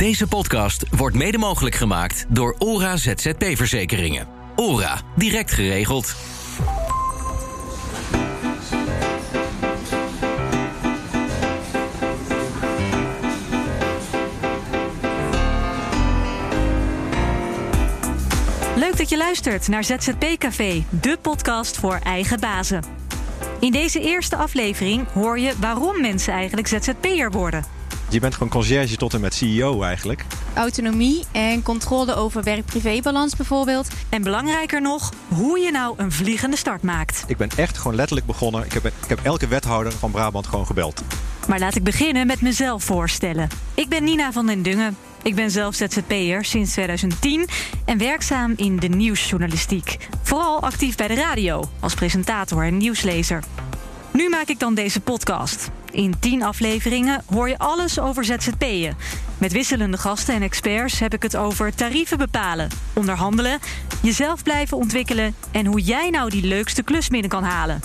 Deze 0.00 0.26
podcast 0.26 0.96
wordt 0.96 1.16
mede 1.16 1.38
mogelijk 1.38 1.74
gemaakt 1.74 2.26
door 2.28 2.54
ORA 2.58 2.96
ZZP-verzekeringen. 2.96 4.26
ORA, 4.56 5.00
direct 5.16 5.52
geregeld. 5.52 6.14
Leuk 18.76 18.96
dat 18.96 19.08
je 19.08 19.16
luistert 19.16 19.68
naar 19.68 19.84
ZZP 19.84 20.38
Café, 20.38 20.84
de 20.90 21.18
podcast 21.22 21.78
voor 21.78 21.98
eigen 22.02 22.40
bazen. 22.40 22.82
In 23.58 23.72
deze 23.72 24.00
eerste 24.00 24.36
aflevering 24.36 25.08
hoor 25.12 25.38
je 25.38 25.52
waarom 25.58 26.00
mensen 26.00 26.32
eigenlijk 26.32 26.66
ZZP'er 26.66 27.30
worden. 27.30 27.79
Je 28.10 28.20
bent 28.20 28.34
gewoon 28.34 28.48
conciërge 28.48 28.96
tot 28.96 29.14
en 29.14 29.20
met 29.20 29.34
CEO 29.34 29.82
eigenlijk. 29.82 30.24
Autonomie 30.54 31.24
en 31.32 31.62
controle 31.62 32.14
over 32.14 32.42
werk-privébalans 32.42 33.36
bijvoorbeeld. 33.36 33.88
En 34.08 34.22
belangrijker 34.22 34.82
nog, 34.82 35.12
hoe 35.28 35.58
je 35.58 35.70
nou 35.70 35.94
een 35.96 36.12
vliegende 36.12 36.56
start 36.56 36.82
maakt. 36.82 37.24
Ik 37.26 37.36
ben 37.36 37.48
echt 37.56 37.78
gewoon 37.78 37.96
letterlijk 37.96 38.26
begonnen. 38.26 38.64
Ik 38.64 38.72
heb, 38.72 38.86
ik 38.86 39.08
heb 39.08 39.20
elke 39.22 39.48
wethouder 39.48 39.92
van 39.92 40.10
Brabant 40.10 40.46
gewoon 40.46 40.66
gebeld. 40.66 41.02
Maar 41.48 41.58
laat 41.58 41.76
ik 41.76 41.84
beginnen 41.84 42.26
met 42.26 42.40
mezelf 42.40 42.84
voorstellen. 42.84 43.48
Ik 43.74 43.88
ben 43.88 44.04
Nina 44.04 44.32
van 44.32 44.46
den 44.46 44.62
Dungen. 44.62 44.96
Ik 45.22 45.34
ben 45.34 45.50
zelf 45.50 45.74
ZZP'er 45.74 46.44
sinds 46.44 46.72
2010 46.72 47.48
en 47.84 47.98
werkzaam 47.98 48.52
in 48.56 48.76
de 48.76 48.88
nieuwsjournalistiek. 48.88 50.08
Vooral 50.22 50.62
actief 50.62 50.96
bij 50.96 51.08
de 51.08 51.14
radio, 51.14 51.70
als 51.80 51.94
presentator 51.94 52.64
en 52.64 52.76
nieuwslezer. 52.76 53.42
Nu 54.12 54.28
maak 54.28 54.48
ik 54.48 54.58
dan 54.58 54.74
deze 54.74 55.00
podcast. 55.00 55.70
In 55.90 56.18
10 56.20 56.42
afleveringen 56.42 57.22
hoor 57.26 57.48
je 57.48 57.58
alles 57.58 57.98
over 57.98 58.24
ZZP'en. 58.24 58.96
Met 59.38 59.52
wisselende 59.52 59.98
gasten 59.98 60.34
en 60.34 60.42
experts 60.42 60.98
heb 60.98 61.14
ik 61.14 61.22
het 61.22 61.36
over 61.36 61.74
tarieven 61.74 62.18
bepalen, 62.18 62.68
onderhandelen, 62.92 63.58
jezelf 64.02 64.42
blijven 64.42 64.76
ontwikkelen 64.76 65.34
en 65.50 65.66
hoe 65.66 65.80
jij 65.80 66.10
nou 66.10 66.30
die 66.30 66.46
leukste 66.46 66.82
klus 66.82 67.08
binnen 67.08 67.30
kan 67.30 67.42
halen. 67.42 67.82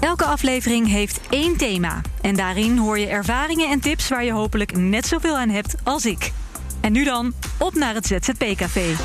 Elke 0.00 0.24
aflevering 0.24 0.88
heeft 0.88 1.20
één 1.30 1.56
thema 1.56 2.00
en 2.20 2.36
daarin 2.36 2.78
hoor 2.78 2.98
je 2.98 3.06
ervaringen 3.06 3.70
en 3.70 3.80
tips 3.80 4.08
waar 4.08 4.24
je 4.24 4.32
hopelijk 4.32 4.76
net 4.76 5.06
zoveel 5.06 5.36
aan 5.36 5.48
hebt 5.48 5.74
als 5.82 6.06
ik. 6.06 6.32
En 6.80 6.92
nu 6.92 7.04
dan, 7.04 7.32
op 7.58 7.74
naar 7.74 7.94
het 7.94 8.06
ZZP-café. 8.06 8.96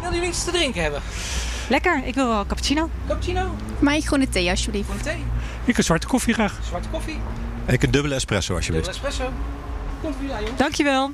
Wil 0.00 0.12
jullie 0.12 0.28
iets 0.28 0.44
te 0.44 0.50
drinken 0.50 0.82
hebben? 0.82 1.02
Lekker, 1.68 2.02
ik 2.04 2.14
wil 2.14 2.28
wel 2.28 2.40
een 2.40 2.46
cappuccino. 2.46 2.90
Cappuccino? 3.06 3.54
Mij 3.78 4.00
groene 4.00 4.28
thee 4.28 4.50
alsjeblieft. 4.50 4.88
Groene 4.88 5.02
thee? 5.02 5.24
Ik 5.64 5.78
een 5.78 5.84
zwarte 5.84 6.06
koffie 6.06 6.34
graag. 6.34 6.58
Zwarte 6.62 6.88
koffie? 6.88 7.18
Ik 7.66 7.82
een 7.82 7.90
dubbele 7.90 8.14
espresso 8.14 8.54
alsjeblieft. 8.54 8.86
Dubbele 8.86 9.06
espresso? 9.08 9.32
Komt 10.02 10.14
u 10.22 10.30
aan, 10.32 10.40
jongens. 10.40 10.58
Dankjewel. 10.58 11.10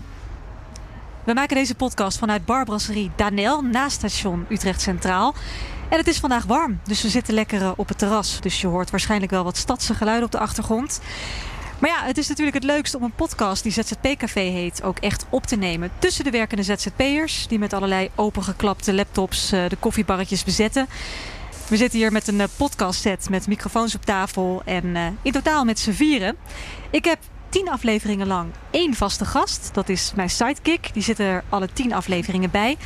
We 1.24 1.32
maken 1.34 1.56
deze 1.56 1.74
podcast 1.74 2.18
vanuit 2.18 2.44
barbrasserie 2.44 3.10
Danel 3.16 3.62
naast 3.62 3.96
station 3.96 4.46
Utrecht 4.48 4.80
Centraal. 4.80 5.34
En 5.88 5.98
het 5.98 6.06
is 6.06 6.18
vandaag 6.18 6.44
warm, 6.44 6.80
dus 6.84 7.02
we 7.02 7.08
zitten 7.08 7.34
lekker 7.34 7.62
eh, 7.62 7.70
op 7.76 7.88
het 7.88 7.98
terras. 7.98 8.40
Dus 8.40 8.60
je 8.60 8.66
hoort 8.66 8.90
waarschijnlijk 8.90 9.30
wel 9.30 9.44
wat 9.44 9.56
stadse 9.56 9.94
geluiden 9.94 10.24
op 10.24 10.32
de 10.32 10.38
achtergrond. 10.38 11.00
Maar 11.78 11.90
ja, 11.90 12.04
het 12.04 12.18
is 12.18 12.28
natuurlijk 12.28 12.56
het 12.56 12.64
leukst 12.64 12.94
om 12.94 13.02
een 13.02 13.14
podcast 13.14 13.62
die 13.62 13.72
ZZP 13.72 14.16
Café 14.16 14.40
heet 14.40 14.82
ook 14.82 14.98
echt 14.98 15.26
op 15.28 15.46
te 15.46 15.56
nemen. 15.56 15.90
Tussen 15.98 16.24
de 16.24 16.30
werkende 16.30 16.62
ZZP'ers 16.62 17.46
die 17.48 17.58
met 17.58 17.72
allerlei 17.72 18.10
opengeklapte 18.14 18.94
laptops 18.94 19.52
eh, 19.52 19.68
de 19.68 19.76
koffiebarretjes 19.76 20.44
bezetten. 20.44 20.86
We 21.68 21.76
zitten 21.76 21.98
hier 21.98 22.12
met 22.12 22.28
een 22.28 22.40
eh, 22.40 22.48
podcastset 22.56 23.28
met 23.30 23.46
microfoons 23.46 23.94
op 23.94 24.04
tafel 24.04 24.62
en 24.64 24.96
eh, 24.96 25.06
in 25.22 25.32
totaal 25.32 25.64
met 25.64 25.78
z'n 25.78 25.90
vieren. 25.90 26.36
Ik 26.90 27.04
heb 27.04 27.18
tien 27.48 27.68
afleveringen 27.68 28.26
lang 28.26 28.50
één 28.70 28.94
vaste 28.94 29.24
gast. 29.24 29.70
Dat 29.72 29.88
is 29.88 30.12
mijn 30.14 30.30
sidekick. 30.30 30.90
Die 30.92 31.02
zit 31.02 31.18
er 31.18 31.44
alle 31.48 31.68
tien 31.72 31.92
afleveringen 31.92 32.50
bij. 32.50 32.76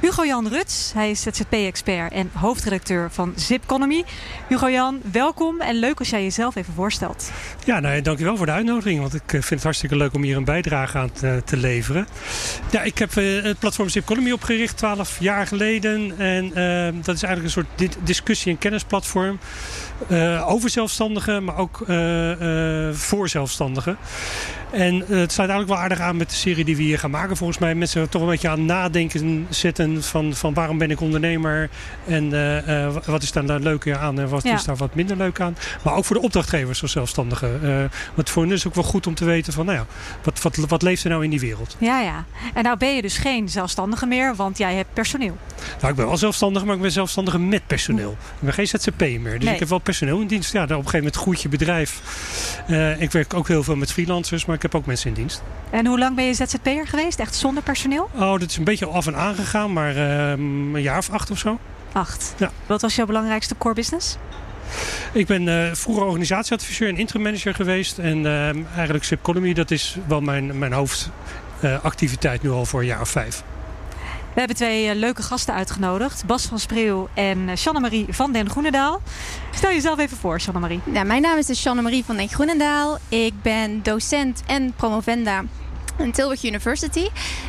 Hugo-Jan 0.00 0.48
Ruts. 0.48 0.92
Hij 0.94 1.10
is 1.10 1.22
ZZP-expert 1.22 2.12
en 2.12 2.30
hoofdredacteur 2.34 3.10
van 3.10 3.32
Zipconomy. 3.36 4.04
Hugo-Jan, 4.48 5.00
welkom 5.12 5.60
en 5.60 5.74
leuk 5.78 5.98
als 5.98 6.10
jij 6.10 6.22
jezelf 6.22 6.56
even 6.56 6.74
voorstelt. 6.74 7.30
Ja, 7.64 7.80
nou, 7.80 8.02
dankjewel 8.02 8.36
voor 8.36 8.46
de 8.46 8.52
uitnodiging. 8.52 9.00
Want 9.00 9.14
ik 9.14 9.22
eh, 9.22 9.30
vind 9.30 9.50
het 9.50 9.62
hartstikke 9.62 9.96
leuk 9.96 10.14
om 10.14 10.22
hier 10.22 10.36
een 10.36 10.44
bijdrage 10.44 10.98
aan 10.98 11.12
te, 11.44 11.56
leveren. 11.56 12.06
Ja, 12.70 12.82
ik 12.82 12.98
heb 12.98 13.14
uh, 13.14 13.42
het 13.42 13.58
platform 13.58 13.88
Zipconomy 13.88 14.30
opgericht 14.30 14.76
12 14.76 15.20
jaar 15.20 15.46
geleden. 15.46 16.18
En 16.18 16.44
uh, 16.44 17.04
dat 17.04 17.14
is 17.14 17.22
eigenlijk 17.22 17.42
een 17.42 17.50
soort 17.50 17.66
di 17.74 17.88
discussie- 18.02 18.52
en 18.52 18.58
kennisplatform. 18.58 19.38
Over 20.46 20.70
zelfstandigen, 20.70 21.44
maar 21.44 21.56
ook 21.56 21.84
voor 22.92 23.28
zelfstandigen. 23.28 23.98
En 24.72 24.94
het 24.94 25.32
sluit 25.32 25.50
eigenlijk 25.50 25.68
wel 25.68 25.78
aardig 25.78 26.00
aan 26.00 26.16
met 26.16 26.30
de 26.30 26.36
serie 26.36 26.64
die 26.64 26.76
we 26.76 26.82
hier 26.82 26.98
gaan 26.98 27.10
maken. 27.10 27.36
Volgens 27.36 27.58
mij 27.58 27.74
mensen 27.74 28.08
toch 28.08 28.22
een 28.22 28.28
beetje 28.28 28.48
aan 28.48 28.64
nadenken 28.64 29.46
zetten 29.50 30.02
van, 30.02 30.34
van 30.34 30.54
waarom 30.54 30.78
ben 30.78 30.90
ik 30.90 31.00
ondernemer 31.00 31.70
en 32.06 32.24
uh, 32.24 32.68
uh, 32.68 32.96
wat 33.06 33.22
is 33.22 33.32
daar 33.32 33.44
nou 33.44 33.60
leuk 33.60 33.92
aan 33.92 34.20
en 34.20 34.28
wat 34.28 34.42
ja. 34.42 34.54
is 34.54 34.64
daar 34.64 34.76
wat 34.76 34.94
minder 34.94 35.16
leuk 35.16 35.40
aan. 35.40 35.56
Maar 35.82 35.94
ook 35.94 36.04
voor 36.04 36.16
de 36.16 36.22
opdrachtgevers 36.22 36.82
als 36.82 36.92
zelfstandigen. 36.92 37.90
Want 38.14 38.30
voor 38.30 38.42
hen 38.42 38.52
is 38.52 38.58
het 38.58 38.68
ook 38.68 38.74
wel 38.74 38.90
goed 38.90 39.06
om 39.06 39.14
te 39.14 39.24
weten 39.24 39.52
van 39.52 39.66
nou 39.66 39.78
ja, 39.78 39.86
wat, 40.22 40.42
wat, 40.42 40.56
wat 40.56 40.82
leeft 40.82 41.04
er 41.04 41.10
nou 41.10 41.24
in 41.24 41.30
die 41.30 41.40
wereld. 41.40 41.76
Ja, 41.78 42.00
ja. 42.00 42.24
En 42.54 42.62
nou 42.62 42.76
ben 42.76 42.94
je 42.94 43.02
dus 43.02 43.18
geen 43.18 43.48
zelfstandige 43.48 44.06
meer, 44.06 44.34
want 44.36 44.58
jij 44.58 44.74
hebt 44.74 44.92
personeel. 44.92 45.36
Nou, 45.80 45.90
ik 45.90 45.96
ben 45.96 46.06
wel 46.06 46.16
zelfstandig, 46.16 46.64
maar 46.64 46.74
ik 46.74 46.80
ben 46.80 46.92
zelfstandige 46.92 47.38
met 47.38 47.66
personeel. 47.66 48.10
Ik 48.10 48.40
ben 48.40 48.52
geen 48.52 48.66
ZZP 48.66 49.00
meer. 49.00 49.22
Dus 49.22 49.44
Nee. 49.44 49.54
ik 49.54 49.60
heb 49.60 49.68
wel 49.68 49.78
personeel 49.78 50.20
in 50.20 50.26
dienst. 50.26 50.52
Ja, 50.52 50.62
op 50.62 50.70
een 50.70 50.76
gegeven 50.76 50.98
moment 50.98 51.16
groeit 51.16 51.42
je 51.42 51.48
bedrijf. 51.48 52.00
ik 52.98 53.10
werk 53.12 53.34
ook 53.34 53.48
heel 53.48 53.62
veel 53.62 53.76
met 53.76 53.92
freelancers, 53.92 54.44
maar 54.44 54.59
ik 54.60 54.72
heb 54.72 54.80
ook 54.80 54.86
mensen 54.86 55.08
in 55.08 55.14
dienst. 55.14 55.42
En 55.70 55.86
hoe 55.86 55.98
lang 55.98 56.16
ben 56.16 56.24
je 56.24 56.34
ZZP'er 56.34 56.86
geweest? 56.86 57.18
Echt 57.18 57.34
zonder 57.34 57.62
personeel? 57.62 58.10
Oh, 58.14 58.38
dat 58.38 58.42
is 58.42 58.56
een 58.56 58.64
beetje 58.64 58.86
af 58.86 59.06
en 59.06 59.16
aan 59.16 59.34
gegaan, 59.34 59.72
maar 59.72 59.96
uh, 59.96 60.30
een 60.30 60.82
jaar 60.82 60.98
of 60.98 61.10
acht 61.10 61.30
of 61.30 61.38
zo. 61.38 61.58
Acht. 61.92 62.34
Ja. 62.36 62.50
Wat 62.66 62.80
was 62.80 62.94
jouw 62.94 63.06
belangrijkste 63.06 63.54
core 63.58 63.74
business? 63.74 64.16
Ik 65.12 65.26
ben 65.26 65.42
uh, 65.42 65.72
vroeger 65.72 66.04
organisatieadviseur 66.04 66.88
en 66.88 66.96
interim 66.96 67.22
manager 67.22 67.54
geweest. 67.54 67.98
En 67.98 68.18
uh, 68.18 68.76
eigenlijk 68.76 69.04
Zipconomy, 69.04 69.52
dat 69.52 69.70
is 69.70 69.96
wel 70.06 70.20
mijn, 70.20 70.58
mijn 70.58 70.72
hoofdactiviteit 70.72 72.42
nu 72.42 72.50
al 72.50 72.66
voor 72.66 72.80
een 72.80 72.86
jaar 72.86 73.00
of 73.00 73.08
vijf. 73.08 73.42
We 74.34 74.38
hebben 74.38 74.56
twee 74.56 74.86
uh, 74.86 74.94
leuke 74.94 75.22
gasten 75.22 75.54
uitgenodigd. 75.54 76.26
Bas 76.26 76.46
van 76.46 76.58
Spreeuw 76.58 77.08
en 77.14 77.38
uh, 77.38 77.56
Shanne-Marie 77.56 78.06
van 78.10 78.32
den 78.32 78.50
Groenendaal. 78.50 79.00
Stel 79.50 79.70
jezelf 79.70 79.98
even 79.98 80.16
voor, 80.16 80.40
Shanne-Marie. 80.40 80.80
Nou, 80.84 81.06
mijn 81.06 81.22
naam 81.22 81.38
is 81.38 81.46
dus 81.46 81.60
Shanne-Marie 81.60 82.04
van 82.04 82.16
den 82.16 82.28
Groenendaal. 82.28 82.98
Ik 83.08 83.42
ben 83.42 83.82
docent 83.82 84.42
en 84.46 84.72
promovenda 84.76 85.44
aan 86.04 86.10
Tilburg 86.10 86.44
University. 86.44 87.08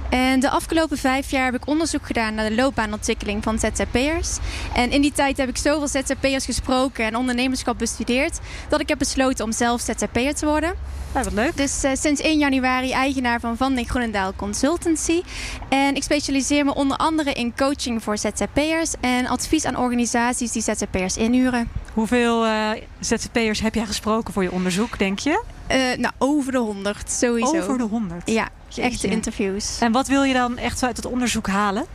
En 0.10 0.40
de 0.40 0.50
afgelopen 0.50 0.98
vijf 0.98 1.32
jaar 1.32 1.46
heb 1.46 1.56
ik 1.56 1.68
onderzoek 1.68 2.06
gedaan 2.06 2.34
naar 2.34 2.50
de 2.50 2.56
loopbaanontwikkeling 2.56 3.44
van 3.44 3.60
ZZP'ers. 3.60 4.38
En 4.74 4.92
in 4.92 5.02
die 5.02 5.12
tijd 5.12 5.38
heb 5.38 5.50
ik 5.50 5.58
zoveel 5.58 5.88
ZZP'ers 5.88 6.46
gesproken 6.46 7.06
en 7.06 7.16
ondernemerschap 7.16 7.78
bestudeerd... 7.78 8.40
dat 8.70 8.80
ik 8.80 8.90
heb 8.90 8.98
besloten 8.98 9.46
om 9.46 9.52
zelf 9.52 9.82
ZZP'er 9.82 10.36
te 10.36 10.46
worden. 10.46 10.74
Ja, 11.14 11.24
wat 11.24 11.34
leuk. 11.34 11.58
Dus 11.58 11.84
uh, 11.84 11.92
sinds 11.94 12.22
1 12.22 12.38
januari 12.38 12.92
eigenaar 12.92 13.40
van 13.40 13.58
Van 13.58 13.76
den 13.76 13.86
Groenendaal 13.86 14.34
Consultancy. 14.36 15.22
En 15.70 15.96
ik 15.96 16.04
specialiseer 16.04 16.66
me 16.66 16.74
onder 16.74 16.98
andere 16.98 17.34
in 17.34 17.56
coaching 17.56 18.04
voor 18.04 18.18
ZZP'ers... 18.18 18.94
en 19.00 19.28
advies 19.28 19.66
aan 19.66 19.78
organisaties 19.78 20.52
die 20.52 20.62
ZZP'ers 20.62 21.18
inhuren. 21.18 21.70
Hoeveel 21.94 22.46
uh, 22.46 22.70
ZZP'ers 23.00 23.62
heb 23.62 23.76
jij 23.76 23.86
gesproken 23.86 24.34
voor 24.34 24.44
je 24.44 24.52
onderzoek, 24.52 25.00
denk 25.00 25.20
je? 25.20 25.44
Uh, 25.76 25.98
nou, 25.98 26.14
over 26.18 26.52
de 26.52 26.58
100 26.58 27.12
sowieso. 27.12 27.58
Over 27.58 27.78
de 27.78 27.84
100? 27.84 28.30
Ja, 28.30 28.50
echte 28.76 29.08
interviews. 29.08 29.78
En 29.80 29.92
wat 29.92 30.08
wil 30.08 30.24
je 30.24 30.34
dan 30.34 30.58
echt 30.58 30.84
uit 30.84 30.98
het 30.98 31.06
onderzoek 31.06 31.48
halen? 31.48 31.86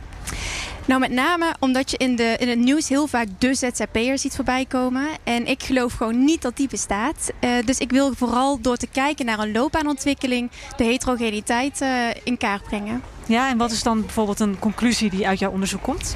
Nou, 0.87 0.99
met 0.99 1.11
name 1.11 1.55
omdat 1.59 1.91
je 1.91 1.97
in, 1.97 2.15
de, 2.15 2.35
in 2.39 2.49
het 2.49 2.59
nieuws 2.59 2.89
heel 2.89 3.07
vaak 3.07 3.27
de 3.37 3.53
ZZP'er 3.53 4.17
ziet 4.17 4.35
voorbij 4.35 4.65
komen. 4.65 5.07
En 5.23 5.47
ik 5.47 5.63
geloof 5.63 5.93
gewoon 5.93 6.23
niet 6.23 6.41
dat 6.41 6.57
die 6.57 6.67
bestaat. 6.67 7.31
Uh, 7.41 7.51
dus 7.65 7.79
ik 7.79 7.91
wil 7.91 8.13
vooral 8.13 8.61
door 8.61 8.77
te 8.77 8.87
kijken 8.87 9.25
naar 9.25 9.39
een 9.39 9.51
loopbaanontwikkeling... 9.51 10.51
de 10.77 10.83
heterogeniteit 10.83 11.81
uh, 11.81 11.89
in 12.23 12.37
kaart 12.37 12.63
brengen. 12.63 13.01
Ja, 13.25 13.49
en 13.49 13.57
wat 13.57 13.71
is 13.71 13.83
dan 13.83 14.01
bijvoorbeeld 14.01 14.39
een 14.39 14.59
conclusie 14.59 15.09
die 15.09 15.27
uit 15.27 15.39
jouw 15.39 15.51
onderzoek 15.51 15.83
komt? 15.83 16.15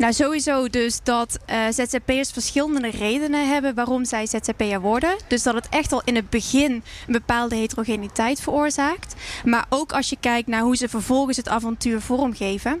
Nou, 0.00 0.12
sowieso 0.12 0.68
dus 0.68 1.00
dat 1.02 1.38
uh, 1.50 1.56
ZZP'ers 1.70 2.30
verschillende 2.30 2.90
redenen 2.90 3.48
hebben 3.48 3.74
waarom 3.74 4.04
zij 4.04 4.26
ZZP'er 4.26 4.80
worden. 4.80 5.16
Dus 5.28 5.42
dat 5.42 5.54
het 5.54 5.68
echt 5.68 5.92
al 5.92 6.02
in 6.04 6.14
het 6.14 6.30
begin 6.30 6.72
een 6.72 7.12
bepaalde 7.12 7.56
heterogeniteit 7.56 8.40
veroorzaakt. 8.40 9.14
Maar 9.44 9.66
ook 9.68 9.92
als 9.92 10.08
je 10.10 10.16
kijkt 10.20 10.48
naar 10.48 10.62
hoe 10.62 10.76
ze 10.76 10.88
vervolgens 10.88 11.36
het 11.36 11.48
avontuur 11.48 12.00
vormgeven. 12.00 12.80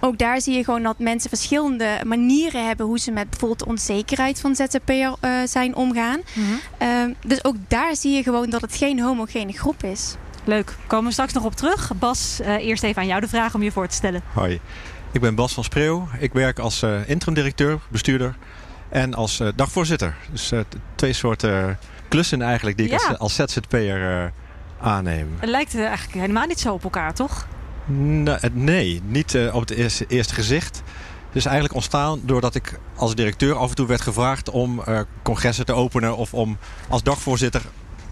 Ook 0.00 0.18
daar 0.18 0.40
zie 0.40 0.56
je 0.56 0.64
gewoon 0.64 0.82
dat 0.82 0.98
mensen 0.98 1.28
verschillende 1.28 2.00
manieren 2.06 2.66
hebben 2.66 2.86
hoe 2.86 2.98
ze 2.98 3.10
met 3.10 3.30
bijvoorbeeld 3.30 3.60
de 3.60 3.66
onzekerheid 3.66 4.40
van 4.40 4.56
ZZP'er 4.56 5.14
uh, 5.20 5.30
zijn 5.44 5.74
omgaan. 5.74 6.20
Mm 6.34 6.44
-hmm. 6.44 6.88
uh, 6.88 7.14
dus 7.26 7.44
ook 7.44 7.56
daar 7.68 7.96
zie 7.96 8.12
je 8.12 8.22
gewoon 8.22 8.50
dat 8.50 8.60
het 8.60 8.74
geen 8.74 9.00
homogene 9.00 9.52
groep 9.52 9.82
is. 9.82 10.14
Leuk, 10.44 10.74
komen 10.86 11.06
we 11.06 11.12
straks 11.12 11.32
nog 11.32 11.44
op 11.44 11.54
terug. 11.54 11.92
Bas, 11.98 12.38
uh, 12.40 12.66
eerst 12.66 12.82
even 12.82 13.02
aan 13.02 13.08
jou 13.08 13.20
de 13.20 13.28
vraag 13.28 13.54
om 13.54 13.62
je 13.62 13.72
voor 13.72 13.88
te 13.88 13.94
stellen. 13.94 14.22
Hoi, 14.32 14.60
ik 15.18 15.24
ben 15.24 15.34
Bas 15.34 15.52
van 15.52 15.64
Spreeuw. 15.64 16.08
Ik 16.18 16.32
werk 16.32 16.58
als 16.58 16.82
uh, 16.82 17.08
interim 17.08 17.34
directeur, 17.34 17.78
bestuurder 17.88 18.36
en 18.88 19.14
als 19.14 19.40
uh, 19.40 19.48
dagvoorzitter. 19.56 20.16
Dus 20.30 20.52
twee 20.94 21.12
soorten 21.12 21.78
klussen 22.08 22.42
eigenlijk 22.42 22.76
die 22.76 22.86
ik 22.86 22.92
als, 22.92 23.18
als 23.18 23.34
ZZP'er 23.34 24.32
aanneem. 24.80 25.36
Het 25.38 25.48
lijkt 25.48 25.74
eh, 25.74 25.84
eigenlijk 25.84 26.20
helemaal 26.20 26.46
niet 26.46 26.60
zo 26.60 26.72
op 26.72 26.84
elkaar, 26.84 27.14
toch? 27.14 27.46
Nee, 28.52 29.02
niet 29.04 29.34
uh, 29.34 29.54
op 29.54 29.60
het 29.60 29.70
eerste, 29.70 30.06
eerste 30.08 30.34
gezicht. 30.34 30.82
Het 31.26 31.36
is 31.36 31.44
eigenlijk 31.44 31.74
ontstaan 31.74 32.20
doordat 32.24 32.54
ik 32.54 32.78
als 32.96 33.14
directeur 33.14 33.54
af 33.54 33.68
en 33.68 33.74
toe 33.74 33.86
werd 33.86 34.00
gevraagd 34.00 34.50
om 34.50 34.82
congressen 35.22 35.66
te 35.66 35.72
openen 35.72 36.16
of 36.16 36.34
om 36.34 36.58
als 36.88 37.02
dagvoorzitter 37.02 37.62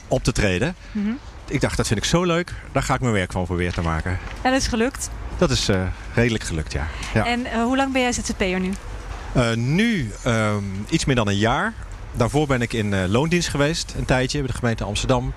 op 0.08 0.24
te 0.24 0.32
treden. 0.32 0.74
Mm 0.92 1.04
-hmm. 1.04 1.18
Ik 1.48 1.60
dacht, 1.60 1.76
dat 1.76 1.86
vind 1.86 1.98
ik 1.98 2.04
zo 2.04 2.24
leuk, 2.24 2.54
daar 2.72 2.82
ga 2.82 2.94
ik 2.94 3.00
mijn 3.00 3.12
werk 3.12 3.32
van 3.32 3.44
proberen 3.44 3.74
te 3.74 3.82
maken. 3.82 4.18
En 4.42 4.50
dat 4.52 4.60
is 4.60 4.66
gelukt? 4.66 5.10
Dat 5.38 5.50
is 5.50 5.68
uh, 5.68 5.82
redelijk 6.14 6.44
gelukt, 6.44 6.72
ja. 6.72 6.86
ja. 7.14 7.26
En 7.26 7.40
uh, 7.40 7.62
hoe 7.62 7.76
lang 7.76 7.92
ben 7.92 8.00
jij 8.00 8.12
ZZP'er 8.12 8.60
nu? 8.60 8.72
nu 9.54 10.12
um, 10.26 10.86
iets 10.88 11.04
meer 11.04 11.16
dan 11.16 11.28
een 11.28 11.36
jaar. 11.36 11.72
Daarvoor 12.12 12.46
ben 12.46 12.62
ik 12.62 12.72
in 12.72 13.08
loondienst 13.08 13.48
geweest, 13.48 13.94
een 13.98 14.04
tijdje, 14.04 14.38
bij 14.38 14.46
de 14.46 14.52
gemeente 14.52 14.84
Amsterdam. 14.84 15.32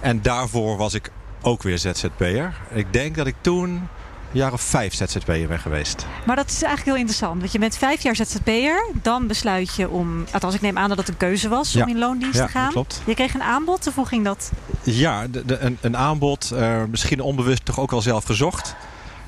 En 0.00 0.22
daarvoor 0.22 0.76
was 0.76 0.94
ik 0.94 1.10
ook 1.40 1.62
weer 1.62 1.78
ZZP'er. 1.78 2.54
Ik 2.70 2.92
denk 2.92 3.16
dat 3.16 3.26
ik 3.26 3.34
toen 3.40 3.88
een 4.32 4.38
jaar 4.38 4.52
of 4.52 4.60
vijf 4.60 4.94
ZZP'er 4.94 5.48
ben 5.48 5.58
geweest. 5.58 6.06
Maar 6.26 6.36
dat 6.36 6.46
is 6.46 6.62
eigenlijk 6.62 6.84
heel 6.84 6.94
interessant. 6.96 7.40
Want 7.40 7.52
je 7.52 7.58
bent 7.58 7.76
vijf 7.76 8.02
jaar 8.02 8.16
ZZP'er. 8.16 8.90
Dan 9.02 9.26
besluit 9.26 9.74
je 9.74 9.88
om, 9.88 10.24
althans 10.32 10.54
ik 10.54 10.60
neem 10.60 10.78
aan 10.78 10.88
dat 10.88 10.98
het 10.98 11.08
een 11.08 11.16
keuze 11.16 11.48
was 11.48 11.72
ja. 11.72 11.82
om 11.82 11.88
in 11.88 11.98
loondienst 11.98 12.38
ja, 12.38 12.46
te 12.46 12.52
gaan. 12.52 12.70
klopt. 12.70 13.02
Je 13.06 13.14
kreeg 13.14 13.34
een 13.34 13.42
aanbod, 13.42 13.86
of 13.86 13.94
hoe 13.94 14.06
ging 14.06 14.24
dat? 14.24 14.50
Ja, 14.82 15.26
de, 15.26 15.44
de, 15.44 15.58
een, 15.58 15.78
een, 15.80 15.96
aanbod. 15.96 16.50
Uh, 16.54 16.82
misschien 16.90 17.20
onbewust 17.20 17.64
toch 17.64 17.80
ook 17.80 17.90
wel 17.90 18.02
zelf 18.02 18.24
gezocht. 18.24 18.74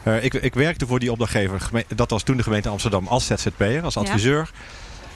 Uh, 0.05 0.25
ik, 0.25 0.35
ik, 0.35 0.55
werkte 0.55 0.87
voor 0.87 0.99
die 0.99 1.11
opdrachtgever. 1.11 1.71
Dat 1.97 2.11
was 2.11 2.23
toen 2.23 2.37
de 2.37 2.43
gemeente 2.43 2.69
Amsterdam 2.69 3.07
als 3.07 3.27
ZZP'er, 3.27 3.83
als 3.83 3.97
adviseur. 3.97 4.51
Ja. 4.53 4.61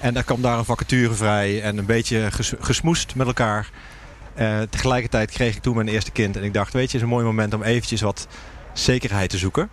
En 0.01 0.15
daar 0.15 0.25
kwam 0.25 0.43
daar 0.43 0.59
een 0.59 0.65
vacature 0.65 1.15
vrij 1.15 1.63
en 1.63 1.79
een 1.79 1.87
beetje 1.87 2.31
ges, 2.31 2.53
gesmoest 2.61 3.15
met 3.15 3.27
elkaar. 3.27 3.71
Uh, 4.39 4.61
tegelijkertijd 4.71 5.31
kreeg 5.31 5.57
ik 5.57 5.63
toen 5.63 5.75
mijn 5.75 5.89
eerste 5.89 6.11
kind. 6.11 6.37
En 6.37 6.43
ik 6.43 6.55
dacht, 6.55 6.73
weet 6.73 6.83
je, 6.83 6.87
het 6.87 6.97
is 6.97 7.03
een 7.03 7.15
mooi 7.15 7.25
moment 7.25 7.55
om 7.55 7.63
eventjes 7.63 8.01
wat 8.01 8.27
zekerheid 8.73 9.31
te 9.31 9.39
zoeken. 9.39 9.71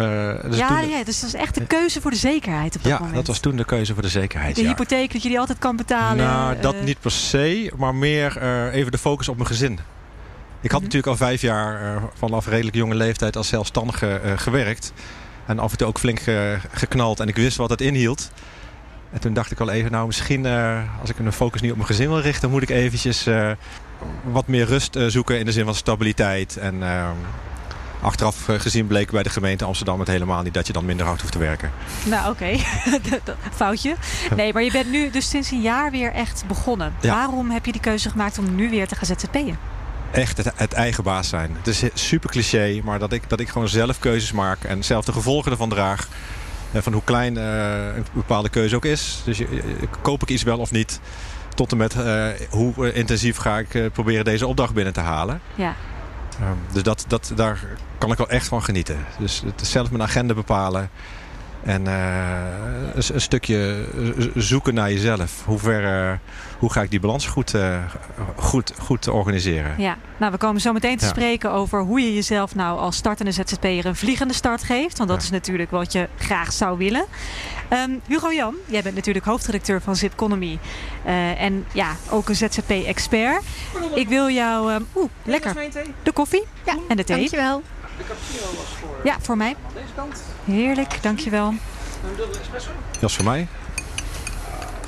Uh, 0.00 0.42
dus 0.42 0.56
ja, 0.56 0.80
ja, 0.80 1.04
dus 1.04 1.20
dat 1.20 1.28
is 1.28 1.34
echt 1.34 1.54
de 1.54 1.66
keuze 1.66 2.00
voor 2.00 2.10
de 2.10 2.16
zekerheid 2.16 2.76
op 2.76 2.82
dat 2.82 2.92
ja, 2.92 2.98
moment. 2.98 3.16
dat 3.16 3.26
was 3.26 3.38
toen 3.38 3.56
de 3.56 3.64
keuze 3.64 3.92
voor 3.92 4.02
de 4.02 4.08
zekerheid. 4.08 4.56
De 4.56 4.62
ja. 4.62 4.68
hypotheek, 4.68 5.12
dat 5.12 5.22
je 5.22 5.28
die 5.28 5.38
altijd 5.38 5.58
kan 5.58 5.76
betalen. 5.76 6.24
Nou, 6.24 6.60
dat 6.60 6.74
uh... 6.74 6.82
niet 6.82 7.00
per 7.00 7.10
se, 7.10 7.72
maar 7.76 7.94
meer 7.94 8.42
uh, 8.42 8.74
even 8.74 8.92
de 8.92 8.98
focus 8.98 9.28
op 9.28 9.36
mijn 9.36 9.48
gezin. 9.48 9.78
Ik 10.60 10.70
had 10.70 10.80
-hmm. 10.80 10.80
natuurlijk 10.80 11.06
al 11.06 11.26
vijf 11.26 11.40
jaar 11.40 12.00
vanaf 12.14 12.46
redelijk 12.46 12.76
jonge 12.76 12.94
leeftijd 12.94 13.36
als 13.36 13.48
zelfstandige 13.48 14.20
gewerkt. 14.36 14.92
En 15.46 15.58
af 15.58 15.70
en 15.70 15.78
toe 15.78 15.86
ook 15.86 15.98
flink 15.98 16.20
geknald 16.72 17.20
en 17.20 17.28
ik 17.28 17.36
wist 17.36 17.56
wat 17.56 17.70
het 17.70 17.80
inhield. 17.80 18.30
En 19.10 19.20
toen 19.20 19.34
dacht 19.34 19.50
ik 19.50 19.60
al 19.60 19.70
even, 19.70 19.90
nou 19.90 20.06
misschien 20.06 20.46
als 21.00 21.10
ik 21.10 21.18
mijn 21.18 21.32
focus 21.32 21.60
niet 21.60 21.70
op 21.70 21.76
mijn 21.76 21.88
gezin 21.88 22.08
wil 22.08 22.20
richten, 22.20 22.50
moet 22.50 22.62
ik 22.62 22.70
eventjes 22.70 23.26
wat 24.22 24.46
meer 24.46 24.66
rust 24.66 24.96
uh, 24.96 25.06
zoeken 25.06 25.38
in 25.38 25.44
de 25.44 25.52
zin 25.52 25.64
van 25.64 25.74
stabiliteit. 25.74 26.56
En 26.56 26.82
achteraf 28.00 28.44
gezien 28.46 28.86
bleek 28.86 29.10
bij 29.10 29.22
de 29.22 29.30
gemeente 29.30 29.64
Amsterdam 29.64 29.98
het 29.98 30.08
helemaal 30.08 30.42
niet 30.42 30.54
dat 30.54 30.66
je 30.66 30.72
dan 30.72 30.84
minder 30.84 31.06
hard 31.06 31.20
hoeft 31.20 31.32
te 31.32 31.38
werken. 31.38 31.70
Nou 32.04 32.30
oké, 32.30 32.50
okay. 32.96 33.20
foutje. 33.52 33.96
Nee, 34.36 34.52
maar 34.52 34.62
je 34.62 34.70
bent 34.70 34.90
nu 34.90 35.10
dus 35.10 35.28
sinds 35.28 35.50
een 35.50 35.60
jaar 35.60 35.90
weer 35.90 36.12
echt 36.12 36.44
begonnen. 36.46 36.94
Ja. 37.00 37.14
Waarom 37.14 37.50
heb 37.50 37.66
je 37.66 37.72
die 37.72 37.80
keuze 37.80 38.10
gemaakt 38.10 38.38
om 38.38 38.54
nu 38.54 38.70
weer 38.70 38.86
te 38.86 38.94
gaan 38.94 39.06
ZZP'en? 39.06 39.58
Echt 40.10 40.36
het, 40.36 40.52
het, 40.54 40.72
eigen 40.72 41.04
baas 41.04 41.28
zijn. 41.28 41.56
Het 41.56 41.66
is 41.66 41.84
super 41.94 42.30
cliché, 42.30 42.80
maar 42.84 42.98
dat 42.98 43.12
ik, 43.12 43.28
dat 43.28 43.40
ik 43.40 43.48
gewoon 43.48 43.68
zelf 43.68 43.98
keuzes 43.98 44.32
maak 44.32 44.64
en 44.64 44.84
zelf 44.84 45.04
de 45.04 45.12
gevolgen 45.12 45.50
ervan 45.50 45.68
draag. 45.68 46.08
Van 46.74 46.92
hoe 46.92 47.04
klein 47.04 47.36
uh, 47.36 47.96
een 47.96 48.04
bepaalde 48.12 48.48
keuze 48.48 48.76
ook 48.76 48.84
is. 48.84 49.22
Dus 49.24 49.42
koop 50.02 50.22
ik 50.22 50.28
iets 50.28 50.42
wel 50.42 50.58
of 50.58 50.70
niet 50.70 51.00
tot 51.54 51.72
en 51.72 51.78
met 51.78 51.94
uh, 51.94 52.26
hoe 52.50 52.92
intensief 52.92 53.36
ga 53.36 53.58
ik 53.58 53.74
uh, 53.74 53.90
proberen 53.92 54.24
deze 54.24 54.46
opdracht 54.46 54.74
binnen 54.74 54.92
te 54.92 55.00
halen. 55.00 55.40
Ja. 55.54 55.74
Um, 56.40 56.58
dus 56.72 56.82
dat, 56.82 57.04
dat, 57.08 57.32
daar 57.34 57.60
kan 57.98 58.12
ik 58.12 58.18
wel 58.18 58.28
echt 58.28 58.46
van 58.46 58.62
genieten. 58.62 59.06
Dus 59.18 59.42
het 59.44 59.66
zelf 59.66 59.90
mijn 59.90 60.02
agenda 60.02 60.34
bepalen. 60.34 60.90
En 61.66 61.84
uh, 61.86 62.94
een, 62.94 63.02
een, 63.14 63.20
stukje 63.20 63.84
zoeken 64.34 64.74
naar 64.74 64.92
jezelf. 64.92 65.42
Hoe, 65.44 65.58
ver, 65.58 66.18
hoe 66.58 66.72
ga 66.72 66.82
ik 66.82 66.90
die 66.90 67.00
balans 67.00 67.26
goed, 67.26 67.54
goed, 68.36 68.72
goed 68.78 69.08
organiseren? 69.08 69.74
Ja, 69.78 69.96
nou 70.16 70.32
we 70.32 70.38
komen 70.38 70.60
zo 70.60 70.72
meteen 70.72 70.96
te 70.96 71.04
Ja. 71.04 71.10
spreken 71.10 71.50
over 71.52 71.80
hoe 71.80 72.00
je 72.00 72.14
jezelf 72.14 72.54
nou 72.54 72.78
als 72.78 72.96
startende 72.96 73.32
ZZP'er 73.32 73.86
een 73.86 73.96
vliegende 73.96 74.34
start 74.34 74.62
geeft. 74.62 74.98
Want 74.98 75.08
dat 75.10 75.18
Ja. 75.18 75.24
is 75.24 75.30
natuurlijk 75.30 75.70
wat 75.70 75.92
je 75.92 76.08
graag 76.18 76.52
zou 76.52 76.78
willen. 76.78 77.04
Ehm, 77.68 77.90
Hugo 78.06 78.32
Jan, 78.32 78.54
jij 78.66 78.82
bent 78.82 78.94
natuurlijk 78.94 79.24
hoofdredacteur 79.24 79.80
van 79.80 79.96
Zipconomy. 79.96 80.58
Eh 81.04 81.42
en 81.42 81.64
ja, 81.72 81.96
ook 82.10 82.28
een 82.28 82.36
ZZP-expert. 82.36 83.42
Ik 83.94 84.08
wil 84.08 84.30
jou... 84.30 84.72
ehm, 84.72 84.82
Oeh, 84.96 85.10
lekker. 85.24 85.54
De 86.02 86.12
koffie 86.12 86.44
Ja, 86.66 86.74
en 86.88 86.96
de 86.96 87.04
thee. 87.04 87.16
dankjewel. 87.16 87.62
De 87.98 88.04
cappuccino 88.06 88.44
was 88.56 88.66
voor 88.80 88.96
Ja, 89.04 89.16
voor 89.20 89.36
mij. 89.36 89.56
deze 89.74 89.86
kant. 89.94 90.22
Heerlijk, 90.44 91.02
dankjewel. 91.02 91.46
Een 91.48 91.58
dubbele 92.16 92.38
espresso. 92.40 92.70
Dat 93.00 93.10
is 93.10 93.16
voor 93.16 93.24
mij. 93.24 93.48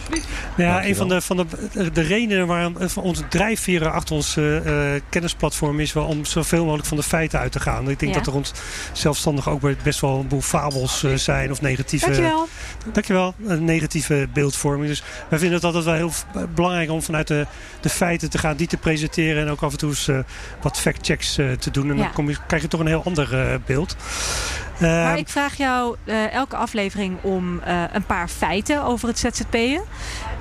Ja, 0.08 0.20
Dankjewel. 0.56 0.88
een 0.88 0.96
van 0.96 1.08
de, 1.08 1.20
van 1.20 1.36
de, 1.72 1.90
de 1.90 2.00
redenen 2.00 2.46
waarom 2.46 2.76
van 2.80 3.02
onze 3.02 3.28
drijfveren 3.28 3.92
achter 3.92 4.14
ons 4.14 4.36
eh, 4.36 4.94
eh, 4.94 5.02
kennisplatform 5.08 5.80
is 5.80 5.92
wel 5.92 6.04
om 6.04 6.24
zoveel 6.24 6.62
mogelijk 6.64 6.86
van 6.88 6.96
de 6.96 7.02
feiten 7.02 7.38
uit 7.38 7.52
te 7.52 7.60
gaan. 7.60 7.88
Ik 7.90 7.98
denk 7.98 8.12
Ja. 8.12 8.18
dat 8.18 8.26
er 8.26 8.32
rond 8.32 8.52
zelfstandig 8.92 9.48
ook 9.48 9.82
best 9.82 10.00
wel 10.00 10.18
een 10.18 10.28
boel 10.28 10.40
fabels 10.40 11.02
eh, 11.04 11.14
zijn 11.14 11.50
of 11.50 11.60
negatieve, 11.60 12.04
Dankjewel. 12.06 12.48
dankjewel, 12.92 13.34
een 13.46 13.64
negatieve 13.64 14.28
beeldvorming. 14.32 14.88
Dus 14.88 15.02
wij 15.28 15.38
vinden 15.38 15.56
het 15.56 15.64
altijd 15.64 15.84
wel 15.84 15.94
heel 15.94 16.12
belangrijk 16.54 16.90
om 16.90 17.02
vanuit 17.02 17.26
de, 17.26 17.46
de 17.80 17.88
feiten 17.88 18.30
te 18.30 18.38
gaan, 18.38 18.56
die 18.56 18.66
te 18.66 18.76
presenteren 18.76 19.42
en 19.46 19.50
ook 19.50 19.62
af 19.62 19.72
en 19.72 19.78
toe 19.78 19.88
eens 19.90 20.08
eh, 20.08 20.18
wat 20.62 20.78
factchecks 20.80 21.38
eh, 21.38 21.52
te 21.52 21.70
doen. 21.70 21.90
En 21.90 21.96
Ja. 21.96 22.02
dan 22.02 22.12
kom 22.12 22.28
je, 22.28 22.36
krijg 22.46 22.62
je 22.62 22.68
toch 22.68 22.80
een 22.80 22.86
heel 22.86 23.02
ander 23.04 23.40
eh, 23.40 23.54
beeld. 23.66 23.96
Maar 24.80 25.12
Eh, 25.12 25.18
ik 25.18 25.28
vraag 25.28 25.56
jou 25.56 25.96
eh, 26.04 26.32
elke 26.32 26.56
aflevering 26.56 27.16
om 27.22 27.60
eh, 27.60 27.82
een 27.92 28.06
paar 28.06 28.28
feiten 28.28 28.84
over 28.84 29.08
het 29.08 29.18
ZZP'en. 29.18 29.82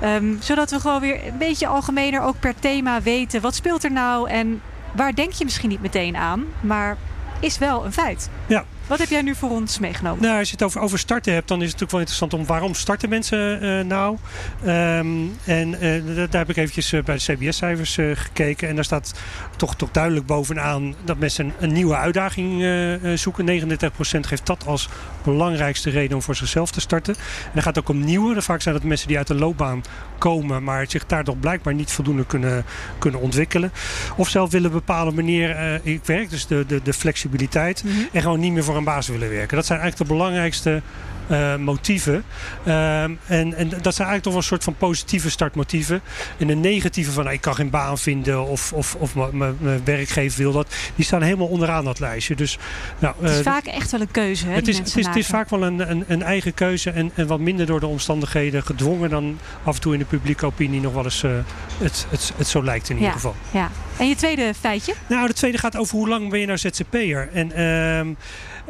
Ehm, 0.00 0.34
zodat 0.40 0.70
we 0.70 0.80
gewoon 0.80 1.00
weer 1.00 1.26
een 1.26 1.38
beetje 1.38 1.66
algemener 1.66 2.22
ook 2.22 2.40
per 2.40 2.54
thema 2.58 3.02
weten. 3.02 3.40
Wat 3.40 3.54
speelt 3.54 3.84
er 3.84 3.92
nou 3.92 4.28
en 4.28 4.62
waar 4.92 5.14
denk 5.14 5.32
je 5.32 5.44
misschien 5.44 5.68
niet 5.68 5.82
meteen 5.82 6.16
aan. 6.16 6.44
Maar 6.60 6.96
is 7.40 7.58
wel 7.58 7.84
een 7.84 7.92
feit. 7.92 8.30
Ja. 8.46 8.64
Wat 8.88 8.98
heb 8.98 9.08
jij 9.08 9.22
nu 9.22 9.34
voor 9.34 9.50
ons 9.50 9.78
meegenomen? 9.78 10.22
Nou, 10.22 10.38
als 10.38 10.48
je 10.48 10.52
het 10.52 10.62
over, 10.62 10.80
over 10.80 10.98
starten 10.98 11.32
hebt, 11.32 11.48
dan 11.48 11.62
is 11.62 11.70
het 11.70 11.80
natuurlijk 11.80 11.90
wel 11.90 12.00
interessant 12.00 12.34
om 12.34 12.46
waarom 12.46 12.74
starten 12.74 13.08
mensen 13.08 13.60
eh, 13.60 13.84
nou? 13.84 14.16
Ehm, 14.64 15.06
en 15.44 15.80
eh, 15.80 16.16
da- 16.16 16.26
daar 16.26 16.40
heb 16.40 16.50
ik 16.50 16.56
eventjes 16.56 16.92
eh, 16.92 17.02
bij 17.02 17.16
de 17.16 17.22
CBS-cijfers 17.32 17.98
gekeken. 18.14 18.68
En 18.68 18.74
daar 18.74 18.84
staat 18.84 19.14
toch, 19.56 19.76
toch 19.76 19.90
duidelijk 19.90 20.26
bovenaan 20.26 20.94
dat 21.04 21.18
mensen 21.18 21.44
een, 21.44 21.52
een 21.58 21.72
nieuwe 21.72 21.96
uitdaging 21.96 22.66
zoeken. 23.14 23.44
39% 23.44 24.26
geeft 24.26 24.46
dat 24.46 24.66
als 24.66 24.88
belangrijkste 25.22 25.90
reden 25.90 26.16
om 26.16 26.22
voor 26.22 26.36
zichzelf 26.36 26.70
te 26.70 26.80
starten. 26.80 27.14
En 27.14 27.50
dan 27.54 27.62
gaat 27.62 27.74
het 27.74 27.84
ook 27.84 27.90
om 27.96 28.04
nieuwe. 28.04 28.42
Vaak 28.42 28.60
zijn 28.60 28.74
dat 28.74 28.84
mensen 28.84 29.08
die 29.08 29.16
uit 29.16 29.26
de 29.26 29.34
loopbaan 29.34 29.82
komen, 30.18 30.64
maar 30.64 30.84
zich 30.88 31.06
daar 31.06 31.24
toch 31.24 31.40
blijkbaar 31.40 31.74
niet 31.74 31.90
voldoende 31.90 32.26
kunnen, 32.26 32.64
kunnen 32.98 33.20
ontwikkelen. 33.20 33.72
Of 34.16 34.28
zelf 34.28 34.50
willen 34.50 34.72
bepalen 34.72 35.14
wanneer 35.14 35.80
ik 35.82 36.04
werk, 36.04 36.30
dus 36.30 36.46
de, 36.46 36.64
de, 36.66 36.82
de 36.82 36.92
flexibiliteit. 36.92 37.84
Mhm. 37.84 37.94
En 38.12 38.22
gewoon 38.22 38.40
niet 38.40 38.52
meer 38.52 38.64
voor 38.64 38.76
een 38.78 38.84
baas 38.84 39.08
willen 39.08 39.30
werken. 39.30 39.56
Dat 39.56 39.66
zijn 39.66 39.80
eigenlijk 39.80 40.10
de 40.10 40.16
belangrijkste 40.16 40.82
eh, 41.28 41.56
motieven. 41.56 42.24
Ehm, 42.64 43.12
en, 43.26 43.54
en 43.54 43.68
dat 43.68 43.94
zijn 43.94 44.08
eigenlijk 44.08 44.22
toch 44.22 44.32
wel 44.32 44.42
een 44.42 44.48
soort 44.48 44.64
van 44.64 44.74
positieve 44.74 45.30
startmotieven. 45.30 46.00
En 46.38 46.46
de 46.46 46.54
negatieve 46.54 47.10
van 47.10 47.22
nou, 47.22 47.34
ik 47.34 47.40
kan 47.40 47.54
geen 47.54 47.70
baan 47.70 47.98
vinden 47.98 48.44
of, 48.46 48.72
of, 48.72 48.94
of 48.94 49.14
mijn 49.14 49.84
werkgever 49.84 50.42
wil 50.42 50.52
dat. 50.52 50.74
Die 50.94 51.04
staan 51.04 51.22
helemaal 51.22 51.46
onderaan 51.46 51.84
dat 51.84 51.98
lijstje. 51.98 52.34
Dus, 52.34 52.58
nou, 52.98 53.14
Het 53.20 53.30
is 53.30 53.38
eh, 53.38 53.42
vaak 53.42 53.66
echt 53.66 53.90
wel 53.90 54.00
een 54.00 54.10
keuze. 54.10 54.46
Hè, 54.46 54.52
het 54.52 54.68
is, 54.68 54.78
het, 54.78 54.96
is, 54.96 55.06
het 55.06 55.16
is 55.16 55.26
vaak 55.26 55.50
wel 55.50 55.62
een, 55.62 55.90
een, 55.90 56.04
een 56.06 56.22
eigen 56.22 56.54
keuze 56.54 56.90
en, 56.90 57.10
en 57.14 57.26
wat 57.26 57.40
minder 57.40 57.66
door 57.66 57.80
de 57.80 57.86
omstandigheden 57.86 58.62
gedwongen 58.62 59.10
dan 59.10 59.38
af 59.64 59.74
en 59.74 59.80
toe 59.80 59.92
in 59.92 59.98
de 59.98 60.04
publieke 60.04 60.46
opinie 60.46 60.80
nog 60.80 60.92
wel 60.92 61.04
eens 61.04 61.22
eh, 61.22 61.30
het, 61.78 62.06
het, 62.10 62.32
het 62.36 62.46
zo 62.46 62.64
lijkt 62.64 62.90
in 62.90 62.96
ieder 62.96 63.12
geval. 63.12 63.34
Ja. 63.50 63.70
En 63.98 64.08
je 64.08 64.14
tweede 64.14 64.54
feitje? 64.60 64.94
Nou, 65.06 65.26
de 65.26 65.32
tweede 65.32 65.58
gaat 65.58 65.76
over 65.76 65.96
hoe 65.96 66.08
lang 66.08 66.30
ben 66.30 66.40
je 66.40 66.46
nou 66.46 66.58
ZZP'er. 66.58 67.28
En, 67.32 67.52
ehm, 67.52 68.14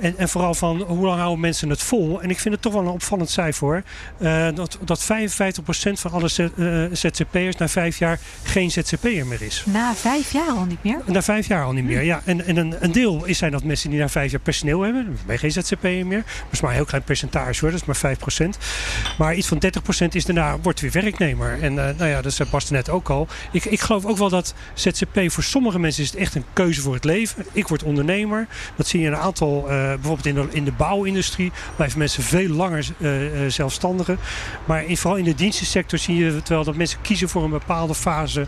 en, 0.01 0.15
en 0.19 0.29
vooral 0.29 0.55
van 0.55 0.81
hoe 0.81 1.07
lang 1.07 1.19
houden 1.19 1.41
mensen 1.41 1.69
het 1.71 1.83
vol. 1.83 2.23
En 2.23 2.31
ik 2.31 2.39
vind 2.39 2.55
het 2.55 2.63
toch 2.63 2.73
wel 2.73 2.83
een 2.83 2.89
opvallend 2.89 3.31
cijfer 3.31 3.67
hoor. 3.67 3.83
Eh, 4.19 4.49
dat, 4.55 4.79
dat 4.85 5.05
55% 5.05 6.01
van 6.01 6.11
alle 6.11 6.29
Z- 6.29 6.39
eh, 6.39 6.85
ZZP'ers 6.93 7.57
na 7.57 7.69
vijf 7.69 7.99
jaar 7.99 8.19
geen 8.43 8.71
ZZP'er 8.71 9.27
meer 9.27 9.43
is. 9.43 9.63
Na 9.67 9.95
vijf 9.95 10.33
jaar 10.33 10.49
al 10.49 10.65
niet 10.65 10.83
meer. 10.85 11.01
Na 11.07 11.23
vijf 11.23 11.49
jaar 11.49 11.65
al 11.65 11.73
niet 11.73 11.85
meer, 11.85 12.03
ja. 12.03 12.21
En, 12.25 12.47
en 12.47 12.57
een, 12.57 12.75
een 12.81 12.93
deel 12.93 13.25
is 13.25 13.39
zijn 13.39 13.53
dat 13.53 13.65
mensen 13.65 13.91
die 13.91 13.99
na 13.99 14.09
vijf 14.09 14.31
jaar 14.31 14.41
personeel 14.41 14.81
hebben. 14.81 15.05
Dan 15.05 15.17
ben 15.27 15.35
je 15.35 15.41
geen 15.41 15.53
ZZP'er 15.53 16.07
meer. 16.07 16.23
Dat 16.25 16.53
is 16.53 16.61
maar 16.61 16.71
een 16.71 16.77
heel 16.77 16.85
klein 16.85 17.05
percentage 17.05 17.61
hoor, 17.61 17.71
dat 17.71 17.81
is 17.81 18.03
maar 18.03 18.17
5%. 18.17 18.59
Maar 19.19 19.35
iets 19.35 19.49
van 19.49 19.63
30% 20.05 20.09
is 20.09 20.25
daarna, 20.25 20.59
wordt 20.59 20.81
weer 20.81 20.91
werknemer. 20.91 21.63
En 21.63 21.89
eh, 21.89 21.95
nou 21.97 22.11
ja, 22.11 22.23
dat 22.23 22.33
zei 22.33 22.49
Bas 22.51 22.71
net 22.71 22.89
ook 22.91 23.09
al. 23.09 23.29
Ik, 23.53 23.65
ik 23.65 23.81
geloof 23.81 24.05
ook 24.05 24.17
wel 24.17 24.29
dat 24.29 24.55
Voor 25.27 25.43
sommige 25.43 25.79
mensen 25.79 26.03
is 26.03 26.11
het 26.11 26.19
echt 26.19 26.35
een 26.35 26.45
keuze 26.53 26.81
voor 26.81 26.95
het 26.95 27.05
leven. 27.05 27.47
Ik 27.53 27.69
word 27.69 27.83
ondernemer. 27.83 28.47
Dat 28.77 28.87
zie 28.87 29.01
je 29.01 29.07
een 29.07 29.17
aantal, 29.17 29.69
eh, 29.69 29.77
bijvoorbeeld 29.77 30.27
in 30.27 30.35
de, 30.35 30.47
in 30.51 30.65
de 30.65 30.73
bouwindustrie, 30.73 31.53
blijven 31.77 31.99
mensen 31.99 32.23
veel 32.23 32.49
langer 32.49 32.87
uh, 32.99 33.11
zelfstandigen. 33.49 34.19
Maar 34.65 34.85
vooral 34.89 35.19
in 35.19 35.25
de 35.25 35.35
dienstensector 35.35 35.99
zie 35.99 36.17
je 36.17 36.41
wel 36.47 36.65
dat 36.65 36.77
mensen 36.77 37.01
kiezen 37.01 37.29
voor 37.29 37.45
een 37.45 37.51
bepaalde 37.51 37.95
fase 37.95 38.47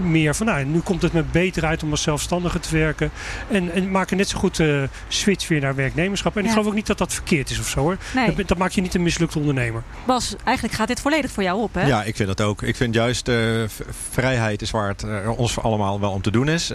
meer 0.00 0.34
van 0.34 0.46
nou, 0.46 0.64
nu 0.64 0.80
komt 0.80 1.02
het 1.02 1.12
me 1.12 1.22
beter 1.22 1.64
uit 1.64 1.82
om 1.82 1.90
als 1.90 2.02
zelfstandige 2.02 2.60
te 2.60 2.76
werken. 2.76 3.10
En, 3.48 3.72
en 3.72 3.90
maken 3.90 4.16
net 4.16 4.28
zo 4.28 4.38
goed 4.38 4.56
de 4.56 4.88
switch 5.08 5.48
weer 5.48 5.60
naar 5.60 5.74
werknemerschap. 5.74 6.36
En 6.36 6.44
ik 6.44 6.50
geloof 6.50 6.66
ook 6.66 6.74
niet 6.74 6.86
dat 6.86 6.98
dat 6.98 7.14
verkeerd 7.14 7.50
is 7.50 7.58
of 7.58 7.68
zo 7.68 7.80
hoor. 7.80 7.96
Nee. 8.14 8.34
Dat, 8.34 8.48
dat 8.48 8.58
maakt 8.58 8.74
je 8.74 8.80
niet 8.80 8.94
een 8.94 9.02
mislukte 9.02 9.38
ondernemer. 9.38 9.82
Bas, 10.06 10.34
eigenlijk 10.44 10.76
gaat 10.76 10.88
dit 10.88 11.00
volledig 11.00 11.30
voor 11.30 11.42
jou 11.42 11.62
op 11.62 11.74
hè? 11.74 11.86
Ja, 11.86 12.02
ik 12.02 12.16
vind 12.16 12.28
dat 12.28 12.40
ook. 12.40 12.62
Ik 12.62 12.76
vind 12.76 12.94
juist 12.94 13.28
uh, 13.28 13.64
vrijheid 14.10 14.62
is 14.62 14.70
waar 14.70 14.88
het 14.88 15.04
ons 15.36 15.58
allemaal 15.58 16.00
wel 16.00 16.10
om 16.10 16.22
te 16.22 16.30
doen 16.30 16.48
is. 16.48 16.70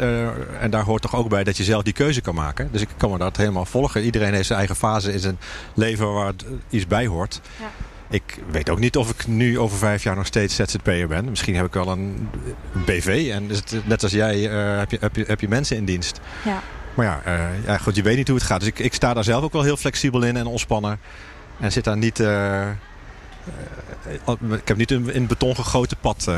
en 0.60 0.70
daar 0.70 0.84
hoort 0.84 1.02
toch 1.02 1.16
ook 1.16 1.30
bij 1.30 1.44
dat 1.44 1.58
je 1.58 1.64
zelf 1.64 1.84
die 1.84 1.94
keuze 1.94 2.22
kan 2.22 2.36
maken. 2.36 2.70
Dus 2.72 2.82
ik 2.82 2.90
kan 2.98 3.12
me 3.12 3.18
dat 3.18 3.38
helemaal 3.38 3.66
volgen. 3.66 4.04
Iedereen 4.04 4.34
heeft 4.34 4.46
zijn 4.46 4.60
eigen 4.60 4.76
fase 4.76 5.14
in 5.14 5.20
zijn 5.20 5.38
leven 5.74 6.14
waar 6.14 6.28
het 6.28 6.46
iets 6.70 6.88
bij 6.88 7.08
hoort. 7.08 7.42
Ja. 7.60 7.68
Ik 8.10 8.40
weet 8.52 8.70
ook 8.70 8.80
niet 8.80 8.98
of 8.98 9.10
ik 9.10 9.28
nu 9.28 9.60
over 9.60 9.78
vijf 9.78 10.04
jaar 10.04 10.16
nog 10.16 10.26
steeds 10.26 10.56
ZZP'er 10.56 11.08
ben. 11.08 11.30
Misschien 11.30 11.56
heb 11.56 11.66
ik 11.66 11.74
wel 11.74 11.88
een, 11.88 12.30
BV. 12.86 13.30
En 13.34 13.50
is 13.50 13.58
het, 13.58 13.88
net 13.88 14.04
als 14.04 14.12
jij 14.12 14.38
uh, 14.38 14.78
heb, 14.78 14.92
je, 14.92 14.98
heb, 15.02 15.16
je, 15.16 15.24
heb 15.28 15.40
je 15.40 15.48
mensen 15.48 15.78
in 15.78 15.86
dienst. 15.86 16.20
Ja. 16.44 16.62
Maar 16.94 17.06
ja, 17.06 17.22
uh, 17.28 17.66
ja, 17.66 17.78
goed, 17.78 17.96
je 17.96 18.02
weet 18.02 18.18
niet 18.18 18.28
hoe 18.28 18.38
het 18.38 18.46
gaat. 18.46 18.60
Dus 18.60 18.70
ik, 18.70 18.80
ik 18.80 18.94
sta 18.94 19.14
daar 19.14 19.24
zelf 19.24 19.44
ook 19.44 19.54
wel 19.54 19.64
heel 19.64 19.78
flexibel 19.78 20.24
in 20.24 20.38
en 20.38 20.46
ontspannen. 20.46 21.00
En 21.60 21.72
zit 21.72 21.84
daar 21.84 21.98
niet... 21.98 22.20
Uh, 22.20 22.68
ik 24.52 24.68
heb 24.68 24.78
niet 24.78 24.92
een 24.92 25.14
in 25.14 25.28
beton 25.28 25.56
gegoten 25.56 25.98
pad 26.02 26.26
uh, 26.30 26.36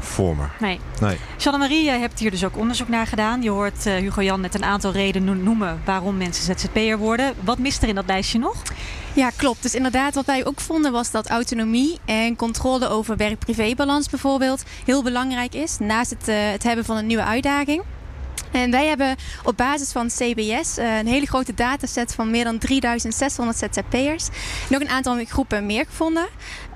voor 0.00 0.36
me. 0.36 0.44
Nee. 0.60 0.80
nee. 1.00 1.16
Jeanne-Marie, 1.38 1.84
jij 1.84 1.98
hebt 1.98 2.18
hier 2.18 2.30
dus 2.30 2.44
ook 2.44 2.56
onderzoek 2.56 2.88
naar 2.88 3.06
gedaan. 3.06 3.42
Je 3.42 3.50
hoort 3.50 3.86
uh, 3.86 3.94
Hugo 3.94 4.22
Jan 4.22 4.40
net 4.40 4.54
een 4.54 4.64
aantal 4.64 4.92
redenen 4.92 5.42
noemen 5.42 5.80
waarom 5.84 6.16
mensen 6.16 6.44
ZZP'er 6.44 6.98
worden. 6.98 7.34
Wat 7.40 7.58
mist 7.58 7.82
er 7.82 7.88
in 7.88 7.94
dat 7.94 8.06
lijstje 8.06 8.38
nog? 8.38 8.62
Ja, 9.12 9.30
klopt. 9.36 9.62
Dus 9.62 9.74
inderdaad, 9.74 10.14
wat 10.14 10.26
wij 10.26 10.46
ook 10.46 10.60
vonden 10.60 10.92
was 10.92 11.10
dat 11.10 11.28
autonomie 11.28 11.98
en 12.04 12.36
controle 12.36 12.88
over 12.88 13.16
werk-privé-balans 13.16 14.08
bijvoorbeeld 14.08 14.62
heel 14.84 15.02
belangrijk 15.02 15.54
is. 15.54 15.78
Naast 15.78 16.10
het, 16.10 16.28
uh, 16.28 16.50
het 16.50 16.62
hebben 16.62 16.84
van 16.84 16.96
een 16.96 17.06
nieuwe 17.06 17.24
uitdaging. 17.24 17.82
En 18.52 18.70
wij 18.70 18.86
hebben 18.86 19.16
op 19.44 19.56
basis 19.56 19.92
van 19.92 20.08
CBS 20.08 20.76
eh, 20.76 20.98
een 20.98 21.06
hele 21.06 21.26
grote 21.26 21.54
dataset 21.54 22.14
van 22.14 22.30
meer 22.30 22.44
dan 22.44 22.58
3600 22.58 23.58
ZZP'ers. 23.58 24.28
Nog 24.68 24.80
een 24.80 24.88
aantal 24.88 25.24
groepen 25.24 25.66
meer 25.66 25.84
gevonden. 25.84 26.26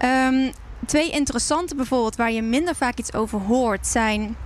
Um, 0.04 0.52
twee 0.86 1.10
interessante 1.10 1.74
bijvoorbeeld 1.74 2.16
waar 2.16 2.32
je 2.32 2.42
minder 2.42 2.74
vaak 2.74 2.98
iets 2.98 3.14
over 3.14 3.40
hoort 3.40 3.86
zijn 3.86 4.36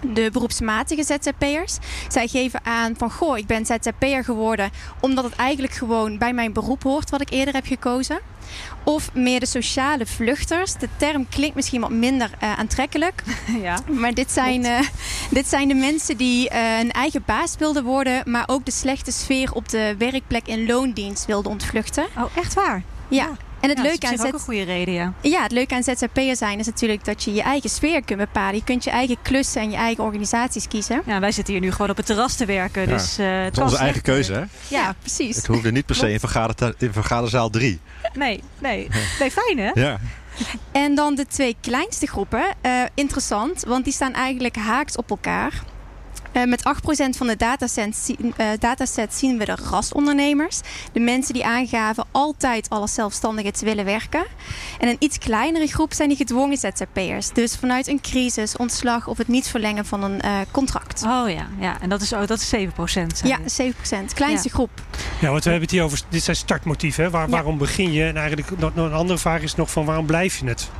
de 0.00 0.30
beroepsmatige 0.32 1.04
ZZP'ers. 1.04 1.78
Zij 2.08 2.26
geven 2.26 2.60
aan 2.64 2.94
van 2.96 3.10
goh, 3.10 3.38
ik 3.38 3.46
ben 3.46 3.66
ZZP'er 3.66 4.24
geworden 4.24 4.70
omdat 5.00 5.24
het 5.24 5.34
eigenlijk 5.34 5.72
gewoon 5.72 6.18
bij 6.18 6.32
mijn 6.32 6.52
beroep 6.52 6.82
hoort 6.82 7.10
wat 7.10 7.20
ik 7.20 7.30
eerder 7.30 7.54
heb 7.54 7.66
gekozen. 7.66 8.20
Of 8.84 9.14
meer 9.14 9.40
de 9.40 9.46
sociale 9.46 10.06
vluchters. 10.06 10.74
De 10.74 10.88
term 10.96 11.28
klinkt 11.28 11.54
misschien 11.54 11.80
wat 11.80 11.90
minder 11.90 12.30
uh, 12.42 12.58
aantrekkelijk. 12.58 13.22
Ja, 13.62 13.78
maar 13.86 14.14
dit 14.14 14.30
zijn, 14.30 14.64
uh, 14.64 14.78
dit 15.30 15.46
zijn 15.46 15.68
de 15.68 15.74
mensen 15.74 16.16
die 16.16 16.50
uh, 16.52 16.78
een 16.78 16.90
eigen 16.90 17.22
baas 17.26 17.56
wilden 17.58 17.84
worden, 17.84 18.30
maar 18.30 18.44
ook 18.46 18.64
de 18.64 18.70
slechte 18.70 19.12
sfeer 19.12 19.52
op 19.52 19.68
de 19.68 19.94
werkplek 19.98 20.46
in 20.46 20.66
loondienst 20.66 21.26
wilden 21.26 21.50
ontvluchten. 21.50 22.06
Oh, 22.16 22.36
echt 22.36 22.54
waar? 22.54 22.82
Ja. 23.08 23.30
En 23.60 23.68
het 23.68 23.78
leuke 23.78 24.06
aan 24.06 24.26
ook 24.26 24.32
een 24.32 24.38
goede 24.38 24.62
reden, 24.62 24.94
ja. 24.94 25.12
Ja, 25.20 25.42
het 25.42 25.52
leuke 25.52 25.74
aan 25.74 25.82
ZZP'er 25.82 26.36
zijn 26.36 26.58
is 26.58 26.66
natuurlijk 26.66 27.04
dat 27.04 27.24
je 27.24 27.32
je 27.32 27.42
eigen 27.42 27.70
sfeer 27.70 28.04
kunt 28.04 28.18
bepalen. 28.18 28.54
Je 28.54 28.64
kunt 28.64 28.84
je 28.84 28.90
eigen 28.90 29.16
klussen 29.22 29.60
en 29.60 29.70
je 29.70 29.76
eigen 29.76 30.04
organisaties 30.04 30.68
kiezen. 30.68 31.02
Ja, 31.06 31.20
wij 31.20 31.32
zitten 31.32 31.54
hier 31.54 31.62
nu 31.62 31.72
gewoon 31.72 31.90
op 31.90 31.96
het 31.96 32.06
terras 32.06 32.34
te 32.34 32.44
werken. 32.44 32.82
Ja. 32.82 32.88
Dus, 32.88 33.18
uh, 33.18 33.42
het 33.42 33.56
is 33.56 33.62
onze 33.62 33.76
eigen 33.76 34.02
keuze, 34.02 34.32
hè? 34.32 34.44
Ja, 34.68 34.94
precies. 35.00 35.36
Het 35.36 35.46
hoefde 35.46 35.72
niet 35.72 35.86
per 35.86 35.94
se 35.94 36.12
in, 36.12 36.20
vergader, 36.20 36.74
in 36.78 36.92
vergaderzaal 36.92 37.50
3. 37.50 37.80
Nee, 38.14 38.42
nee. 38.58 38.88
Nee, 39.18 39.30
fijn 39.30 39.58
hè? 39.58 39.70
Ja. 39.74 39.98
En 40.72 40.94
dan 40.94 41.14
de 41.14 41.26
twee 41.26 41.56
kleinste 41.60 42.06
groepen. 42.06 42.44
Uh, 42.62 42.82
interessant, 42.94 43.64
want 43.66 43.84
die 43.84 43.92
staan 43.92 44.12
eigenlijk 44.12 44.56
haaks 44.56 44.96
op 44.96 45.10
elkaar. 45.10 45.52
Uh, 46.32 46.44
met 46.44 46.60
8% 46.60 47.16
van 47.16 47.26
de 47.26 47.36
dataset, 47.36 48.14
uh, 48.18 48.46
dataset 48.58 49.14
zien 49.14 49.38
we 49.38 49.44
de 49.44 49.56
rasondernemers. 49.70 50.60
De 50.92 51.00
mensen 51.00 51.34
die 51.34 51.44
aangaven 51.44 52.04
altijd 52.10 52.68
als 52.68 52.94
zelfstandigen 52.94 53.52
te 53.52 53.64
willen 53.64 53.84
werken. 53.84 54.26
En 54.78 54.88
een 54.88 54.96
iets 54.98 55.18
kleinere 55.18 55.66
groep 55.66 55.92
zijn 55.92 56.08
die 56.08 56.16
gedwongen 56.16 56.56
ZZP'ers. 56.56 57.28
Dus 57.32 57.56
vanuit 57.56 57.88
een 57.88 58.00
crisis, 58.00 58.56
ontslag 58.56 59.06
of 59.06 59.18
het 59.18 59.28
niet 59.28 59.48
verlengen 59.48 59.86
van 59.86 60.02
een 60.02 60.20
uh, 60.24 60.38
contract. 60.50 61.02
Oh 61.02 61.30
ja, 61.30 61.48
ja. 61.58 61.80
en 61.80 61.88
dat 61.88 62.00
is, 62.00 62.12
oh, 62.12 62.26
dat 62.26 62.40
is 62.40 62.54
7%. 62.54 62.56
Ja, 63.22 63.38
7%. 63.38 63.44
Kleinste 64.14 64.48
ja. 64.48 64.54
groep. 64.54 64.70
Ja, 65.20 65.30
want 65.30 65.44
we 65.44 65.50
hebben 65.50 65.68
het 65.68 65.70
hier 65.70 65.82
over, 65.82 66.00
dit 66.08 66.22
zijn 66.22 66.36
startmotieven. 66.36 67.10
Waar, 67.10 67.24
ja. 67.24 67.30
Waarom 67.30 67.58
begin 67.58 67.92
je? 67.92 68.04
En 68.04 68.16
eigenlijk 68.16 68.50
nog, 68.58 68.74
nog 68.74 68.86
een 68.86 68.92
andere 68.92 69.18
vraag 69.18 69.42
is 69.42 69.54
nog 69.54 69.70
van 69.70 69.84
waarom 69.84 70.06
blijf 70.06 70.38
je 70.38 70.46
het? 70.46 70.70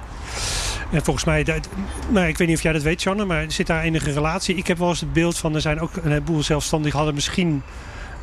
En 0.92 1.04
volgens 1.04 1.24
mij, 1.24 1.44
dat, 1.44 1.68
nou, 2.08 2.26
ik 2.26 2.38
weet 2.38 2.48
niet 2.48 2.56
of 2.56 2.62
jij 2.62 2.72
dat 2.72 2.82
weet, 2.82 3.02
Janne, 3.02 3.24
maar 3.24 3.44
zit 3.48 3.66
daar 3.66 3.82
enige 3.82 4.12
relatie? 4.12 4.54
Ik 4.56 4.66
heb 4.66 4.78
wel 4.78 4.88
eens 4.88 5.00
het 5.00 5.12
beeld 5.12 5.38
van, 5.38 5.54
er 5.54 5.60
zijn 5.60 5.80
ook 5.80 5.96
een 5.96 6.10
heleboel 6.10 6.42
zelfstandigen 6.42 6.96
hadden 6.96 7.14
misschien 7.14 7.62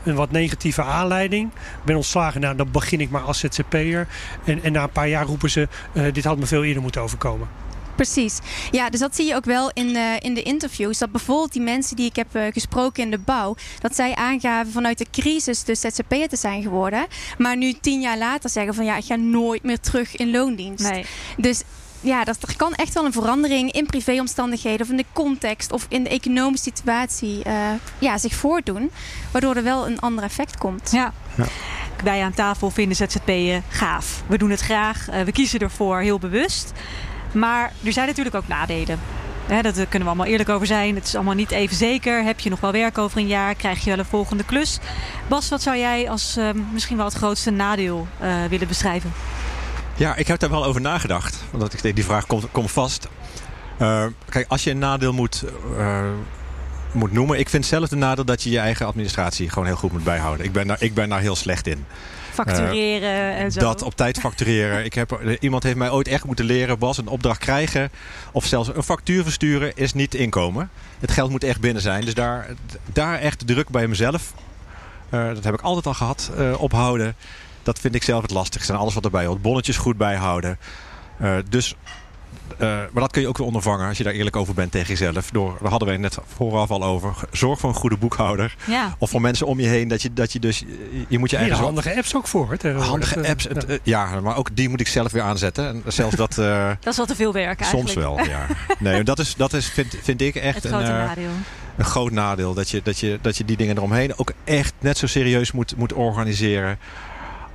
een 0.03 0.15
wat 0.15 0.31
negatieve 0.31 0.81
aanleiding. 0.81 1.49
Ik 1.53 1.85
ben 1.85 1.95
ontslagen, 1.95 2.41
nou 2.41 2.55
dan 2.55 2.71
begin 2.71 3.01
ik 3.01 3.09
maar 3.09 3.21
als 3.21 3.39
ZZP'er. 3.39 4.07
En, 4.43 4.63
en 4.63 4.71
na 4.71 4.83
een 4.83 4.89
paar 4.89 5.07
jaar 5.07 5.25
roepen 5.25 5.49
ze, 5.49 5.67
uh, 5.93 6.13
dit 6.13 6.23
had 6.23 6.37
me 6.37 6.45
veel 6.45 6.63
eerder 6.63 6.81
moeten 6.81 7.01
overkomen. 7.01 7.47
Precies. 7.95 8.39
Ja, 8.71 8.89
dus 8.89 8.99
dat 8.99 9.15
zie 9.15 9.25
je 9.25 9.35
ook 9.35 9.45
wel 9.45 9.71
in, 9.73 9.87
uh, 9.87 10.01
in 10.19 10.33
de 10.33 10.43
interviews. 10.43 10.97
Dat 10.97 11.11
bijvoorbeeld 11.11 11.53
die 11.53 11.61
mensen 11.61 11.95
die 11.95 12.05
ik 12.05 12.15
heb 12.15 12.35
uh, 12.35 12.43
gesproken 12.51 13.03
in 13.03 13.11
de 13.11 13.17
bouw... 13.17 13.55
dat 13.79 13.95
zij 13.95 14.15
aangaven 14.15 14.71
vanuit 14.71 14.97
de 14.97 15.05
crisis 15.11 15.63
dus 15.63 15.79
ZZP'er 15.79 16.27
te 16.27 16.35
zijn 16.35 16.61
geworden. 16.61 17.07
Maar 17.37 17.57
nu 17.57 17.73
tien 17.73 18.01
jaar 18.01 18.17
later 18.17 18.49
zeggen 18.49 18.73
van... 18.73 18.85
ja, 18.85 18.97
ik 18.97 19.05
ga 19.05 19.15
nooit 19.15 19.63
meer 19.63 19.79
terug 19.79 20.15
in 20.15 20.31
loondienst. 20.31 20.89
Nee. 20.89 21.05
Dus 21.37 21.63
ja, 22.07 22.23
dat, 22.23 22.37
er 22.41 22.55
kan 22.55 22.73
echt 22.73 22.93
wel 22.93 23.05
een 23.05 23.11
verandering 23.11 23.71
in 23.71 23.85
privéomstandigheden 23.85 24.81
of 24.81 24.91
in 24.91 24.97
de 24.97 25.05
context 25.13 25.71
of 25.71 25.85
in 25.89 26.03
de 26.03 26.09
economische 26.09 26.71
situatie 26.75 27.41
uh, 27.47 27.53
ja, 27.99 28.17
zich 28.17 28.33
voordoen. 28.33 28.91
Waardoor 29.31 29.55
er 29.55 29.63
wel 29.63 29.87
een 29.87 29.99
ander 29.99 30.23
effect 30.23 30.57
komt. 30.57 30.91
Ja. 30.91 31.13
ja. 31.35 31.45
Wij 32.03 32.23
aan 32.23 32.33
tafel 32.33 32.69
vinden 32.69 32.95
ZZP'en 32.95 33.63
gaaf. 33.69 34.23
We 34.27 34.37
doen 34.37 34.49
het 34.49 34.61
graag. 34.61 35.09
Uh, 35.09 35.21
we 35.21 35.31
kiezen 35.31 35.59
ervoor 35.59 35.99
heel 35.99 36.19
bewust. 36.19 36.71
Maar 37.31 37.73
er 37.83 37.93
zijn 37.93 38.07
natuurlijk 38.07 38.35
ook 38.35 38.47
nadelen. 38.47 38.99
Hè, 39.47 39.61
dat 39.61 39.73
kunnen 39.73 39.99
we 39.99 40.05
allemaal 40.05 40.25
eerlijk 40.25 40.49
over 40.49 40.67
zijn. 40.67 40.95
Het 40.95 41.05
is 41.05 41.15
allemaal 41.15 41.33
niet 41.33 41.51
even 41.51 41.75
zeker. 41.75 42.23
Heb 42.23 42.39
je 42.39 42.49
nog 42.49 42.59
wel 42.59 42.71
werk 42.71 42.97
over 42.97 43.17
een 43.17 43.27
jaar? 43.27 43.55
Krijg 43.55 43.83
je 43.83 43.89
wel 43.89 43.99
een 43.99 44.05
volgende 44.05 44.43
klus? 44.43 44.79
Bas, 45.27 45.49
wat 45.49 45.61
zou 45.61 45.77
jij 45.77 46.09
als 46.09 46.37
uh, 46.37 46.49
misschien 46.71 46.97
wel 46.97 47.05
het 47.05 47.13
grootste 47.13 47.51
nadeel 47.51 48.07
willen 48.49 48.67
beschrijven? 48.67 49.13
Ja, 49.97 50.15
ik 50.15 50.27
heb 50.27 50.39
daar 50.39 50.49
wel 50.49 50.65
over 50.65 50.81
nagedacht. 50.81 51.43
Want 51.51 51.73
ik 51.73 51.81
denk, 51.81 51.95
die 51.95 52.03
vraag 52.05 52.27
komt, 52.27 52.51
komt 52.51 52.71
vast. 52.71 53.07
Uh, 53.81 54.05
kijk, 54.29 54.45
als 54.47 54.63
je 54.63 54.71
een 54.71 54.77
nadeel 54.77 55.13
moet, 55.13 55.43
uh, 55.77 56.03
moet 56.91 57.11
noemen. 57.11 57.39
Ik 57.39 57.49
vind 57.49 57.65
zelf 57.65 57.91
een 57.91 57.97
nadeel 57.99 58.25
dat 58.25 58.43
je 58.43 58.49
je 58.49 58.59
eigen 58.59 58.85
administratie 58.85 59.49
gewoon 59.49 59.65
heel 59.65 59.75
goed 59.75 59.91
moet 59.91 60.03
bijhouden. 60.03 60.45
Ik 60.45 60.51
ben 60.51 60.67
daar, 60.67 60.77
ik 60.81 60.93
ben 60.93 61.09
daar 61.09 61.19
heel 61.19 61.35
slecht 61.35 61.67
in. 61.67 61.85
Factureren 62.33 63.09
uh, 63.09 63.39
en 63.39 63.51
zo. 63.51 63.59
Dat 63.59 63.81
op 63.81 63.95
tijd 63.95 64.19
factureren. 64.19 64.85
ik 64.85 64.93
heb, 64.93 65.37
iemand 65.39 65.63
heeft 65.63 65.75
mij 65.75 65.91
ooit 65.91 66.07
echt 66.07 66.23
moeten 66.23 66.45
leren, 66.45 66.79
Bas, 66.79 66.97
een 66.97 67.07
opdracht 67.07 67.39
krijgen. 67.39 67.91
Of 68.31 68.45
zelfs 68.45 68.69
een 68.73 68.83
factuur 68.83 69.23
versturen 69.23 69.71
is 69.75 69.93
niet 69.93 70.15
inkomen. 70.15 70.69
Het 70.99 71.11
geld 71.11 71.29
moet 71.29 71.43
echt 71.43 71.59
binnen 71.59 71.81
zijn. 71.81 72.05
Dus 72.05 72.13
daar, 72.13 72.47
daar 72.93 73.19
echt 73.19 73.47
druk 73.47 73.69
bij 73.69 73.87
mezelf. 73.87 74.33
dat 75.09 75.43
heb 75.43 75.53
ik 75.53 75.61
altijd 75.61 75.85
al 75.85 75.93
gehad. 75.93 76.31
ophouden. 76.57 77.15
Dat 77.67 77.79
vind 77.79 77.95
ik 77.95 78.03
zelf 78.03 78.21
het 78.21 78.31
lastigste. 78.31 78.73
En 78.73 78.79
alles 78.79 78.93
wat 78.93 79.05
erbij 79.05 79.25
hoort. 79.25 79.41
Bonnetjes 79.41 79.77
goed 79.77 79.97
bijhouden. 79.97 80.59
Uh, 81.21 81.35
dus, 81.49 81.75
uh, 82.53 82.67
maar 82.67 82.89
dat 82.93 83.11
kun 83.11 83.21
je 83.21 83.27
ook 83.27 83.37
weer 83.37 83.47
ondervangen 83.47 83.87
als 83.87 83.97
je 83.97 84.03
daar 84.03 84.13
eerlijk 84.13 84.35
over 84.35 84.53
bent 84.53 84.71
tegen 84.71 84.87
jezelf. 84.87 85.31
Door, 85.31 85.57
daar 85.61 85.69
hadden 85.69 85.87
we 85.87 85.97
net 85.97 86.17
vooraf 86.35 86.71
al 86.71 86.83
over. 86.83 87.15
Zorg 87.31 87.59
voor 87.59 87.69
een 87.69 87.75
goede 87.75 87.97
boekhouder. 87.97 88.55
Ja. 88.65 88.95
Of 88.97 89.09
voor 89.09 89.21
mensen 89.21 89.47
om 89.47 89.59
je 89.59 89.67
heen. 89.67 89.87
Dat 89.87 90.01
je, 90.01 90.13
dat 90.13 90.33
je 90.33 90.39
dus. 90.39 90.63
Je 91.07 91.19
moet 91.19 91.29
je 91.29 91.37
eigen. 91.37 91.57
handige 91.57 91.95
apps 91.95 92.15
ook 92.15 92.27
voor. 92.27 92.55
Hè, 92.59 92.73
handige 92.73 93.27
apps. 93.27 93.43
Het, 93.43 93.69
uh, 93.69 93.77
ja, 93.83 94.19
maar 94.19 94.37
ook 94.37 94.49
die 94.53 94.69
moet 94.69 94.79
ik 94.79 94.87
zelf 94.87 95.11
weer 95.11 95.21
aanzetten. 95.21 95.67
En 95.67 95.83
zelfs 95.87 96.15
dat. 96.15 96.35
dat 96.79 96.91
is 96.91 96.97
wel 96.97 97.05
te 97.05 97.15
veel 97.15 97.33
werk 97.33 97.59
eigenlijk. 97.59 97.89
Soms 97.89 98.05
wel, 98.05 98.25
ja. 98.25 98.45
Nee, 98.79 99.03
dat 99.03 99.19
is, 99.19 99.35
dat 99.35 99.53
is 99.53 99.67
vind, 99.67 99.95
vind 100.01 100.21
ik 100.21 100.35
echt 100.35 100.63
het 100.63 100.71
een, 100.71 100.79
nadeel. 100.79 101.29
een 101.77 101.85
groot 101.85 102.11
nadeel. 102.11 102.53
Dat 102.53 102.69
je, 102.69 102.81
dat, 102.83 102.99
je, 102.99 103.19
dat 103.21 103.37
je 103.37 103.45
die 103.45 103.57
dingen 103.57 103.77
eromheen 103.77 104.17
ook 104.17 104.31
echt 104.43 104.73
net 104.79 104.97
zo 104.97 105.07
serieus 105.07 105.51
moet, 105.51 105.75
moet 105.75 105.93
organiseren 105.93 106.79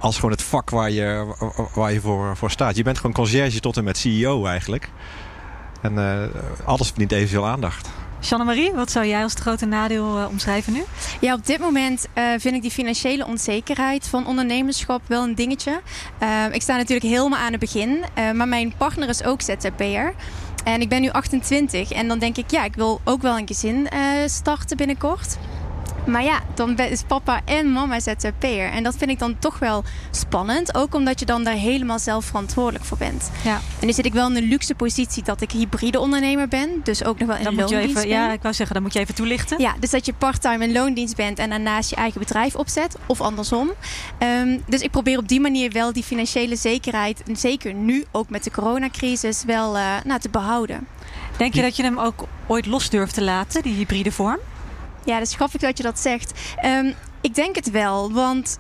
als 0.03 0.15
gewoon 0.15 0.31
het 0.31 0.43
vak 0.43 0.71
waar 0.71 0.91
je, 0.91 1.35
waar 1.75 1.93
je 1.93 2.01
voor, 2.01 2.37
voor 2.37 2.51
staat. 2.51 2.77
Je 2.77 2.83
bent 2.83 2.97
gewoon 2.97 3.13
conciërge 3.13 3.61
tot 3.61 3.77
en 3.77 3.85
met 3.85 3.99
CEO 3.99 4.47
eigenlijk. 4.47 4.91
En 5.81 5.93
uh, 5.93 6.23
alles 6.65 6.89
verdient 6.89 7.13
evenveel 7.13 7.47
aandacht. 7.47 7.89
Jeanne-Marie, 8.21 8.73
wat 8.73 8.91
zou 8.91 9.07
jij 9.07 9.23
als 9.23 9.33
het 9.33 9.41
grote 9.41 9.67
nadeel 9.67 10.19
uh, 10.19 10.29
omschrijven 10.29 10.73
nu? 10.73 10.83
Ja, 11.21 11.35
op 11.35 11.47
dit 11.47 11.59
moment 11.59 12.07
uh, 12.15 12.25
vind 12.39 12.55
ik 12.55 12.63
die 12.63 12.71
financiële 12.71 13.27
onzekerheid 13.27 14.09
van 14.09 14.27
ondernemerschap 14.27 15.03
wel 15.07 15.23
een 15.23 15.35
dingetje. 15.35 15.81
ik 16.53 16.63
sta 16.63 16.77
natuurlijk 16.77 17.15
helemaal 17.15 17.39
aan 17.39 17.51
het 17.51 17.61
begin, 17.61 18.05
maar 18.35 18.49
mijn 18.49 18.75
partner 18.77 19.09
is 19.09 19.25
ook 19.25 19.41
ZZP'er. 19.41 20.15
En 20.65 20.81
ik 20.81 20.89
ben 20.89 21.01
nu 21.01 21.11
28 21.11 21.93
en 21.93 22.09
dan 22.09 22.19
denk 22.19 22.37
ik, 22.37 22.51
ja, 22.51 22.65
ik 22.65 22.75
wil 22.75 23.01
ook 23.05 23.23
wel 23.23 23.39
een 23.39 23.47
gezin 23.47 23.89
starten 24.27 24.77
binnenkort. 24.77 25.37
Maar 26.07 26.23
ja, 26.23 26.41
dan 26.55 26.79
is 26.79 27.03
papa 27.03 27.41
en 27.45 27.73
mama 27.73 28.01
ZZP'er. 28.01 28.71
En 28.71 28.83
dat 28.83 28.97
vind 28.97 29.11
ik 29.11 29.19
dan 29.19 29.39
toch 29.39 29.59
wel 29.59 29.85
spannend. 30.11 30.75
Ook 30.75 30.95
omdat 30.95 31.21
je 31.21 31.27
dan 31.27 31.45
daar 31.45 31.55
helemaal 31.55 31.99
zelf 31.99 32.25
verantwoordelijk 32.25 32.85
voor 32.85 32.99
bent. 32.99 33.31
Ja. 33.45 33.61
En 33.81 33.87
nu 33.87 33.93
zit 33.93 34.07
ik 34.07 34.13
wel 34.13 34.29
in 34.29 34.35
de 34.35 34.43
luxe 34.43 34.75
positie 34.75 35.23
dat 35.23 35.41
ik 35.41 35.51
hybride 35.51 36.01
ondernemer 36.01 36.49
ben. 36.49 36.81
Dus 36.83 37.05
ook 37.05 37.19
nog 37.19 37.29
wel 37.29 37.37
in 37.37 37.45
Dan 37.45 37.55
moet 37.55 37.69
je 37.69 37.75
loondienst 37.75 37.97
even, 37.97 38.09
ben. 38.09 38.19
ja, 38.19 38.33
ik 38.33 38.43
wou 38.43 38.55
zeggen, 38.55 38.75
dan 38.75 38.85
moet 38.85 38.93
je 38.93 38.99
even 38.99 39.15
toelichten. 39.15 39.61
Ja, 39.61 39.75
dus 39.81 39.91
dat 39.91 40.07
je 40.07 40.13
parttime 40.13 40.65
in 40.65 40.73
loondienst 40.73 41.17
bent 41.17 41.39
en 41.39 41.51
daarnaast 41.51 41.91
je 41.91 41.97
eigen 41.97 42.21
bedrijf 42.21 42.55
opzet. 42.55 42.97
Of 43.07 43.21
andersom. 43.21 43.71
Ehm, 44.19 44.59
dus 44.67 44.81
ik 44.81 44.91
probeer 44.91 45.19
op 45.19 45.29
die 45.29 45.41
manier 45.41 45.71
wel 45.71 45.93
die 45.93 46.03
financiële 46.03 46.57
zekerheid, 46.57 47.23
en 47.23 47.37
zeker 47.37 47.75
nu 47.75 48.05
ook 48.11 48.31
met 48.31 48.45
de 48.45 48.51
coronacrisis, 48.51 49.45
wel 49.45 49.77
eh, 49.77 49.85
nou, 50.05 50.21
te 50.21 50.29
behouden. 50.29 50.87
Denk 51.37 51.55
je 51.55 51.63
dat 51.63 51.77
je 51.77 51.83
hem 51.83 51.99
ook 51.99 52.27
ooit 52.47 52.67
los 52.67 52.91
durft 52.91 53.15
te 53.15 53.23
laten, 53.23 53.63
die 53.63 53.75
hybride 53.75 54.13
vorm? 54.13 54.39
Ja, 55.05 55.19
dat 55.19 55.27
is 55.27 55.35
grappig 55.35 55.61
dat 55.61 55.77
je 55.77 55.83
dat 55.83 55.99
zegt. 55.99 56.33
Ehm, 56.57 56.93
ik 57.21 57.35
denk 57.35 57.55
het 57.55 57.71
wel, 57.71 58.13
want 58.13 58.59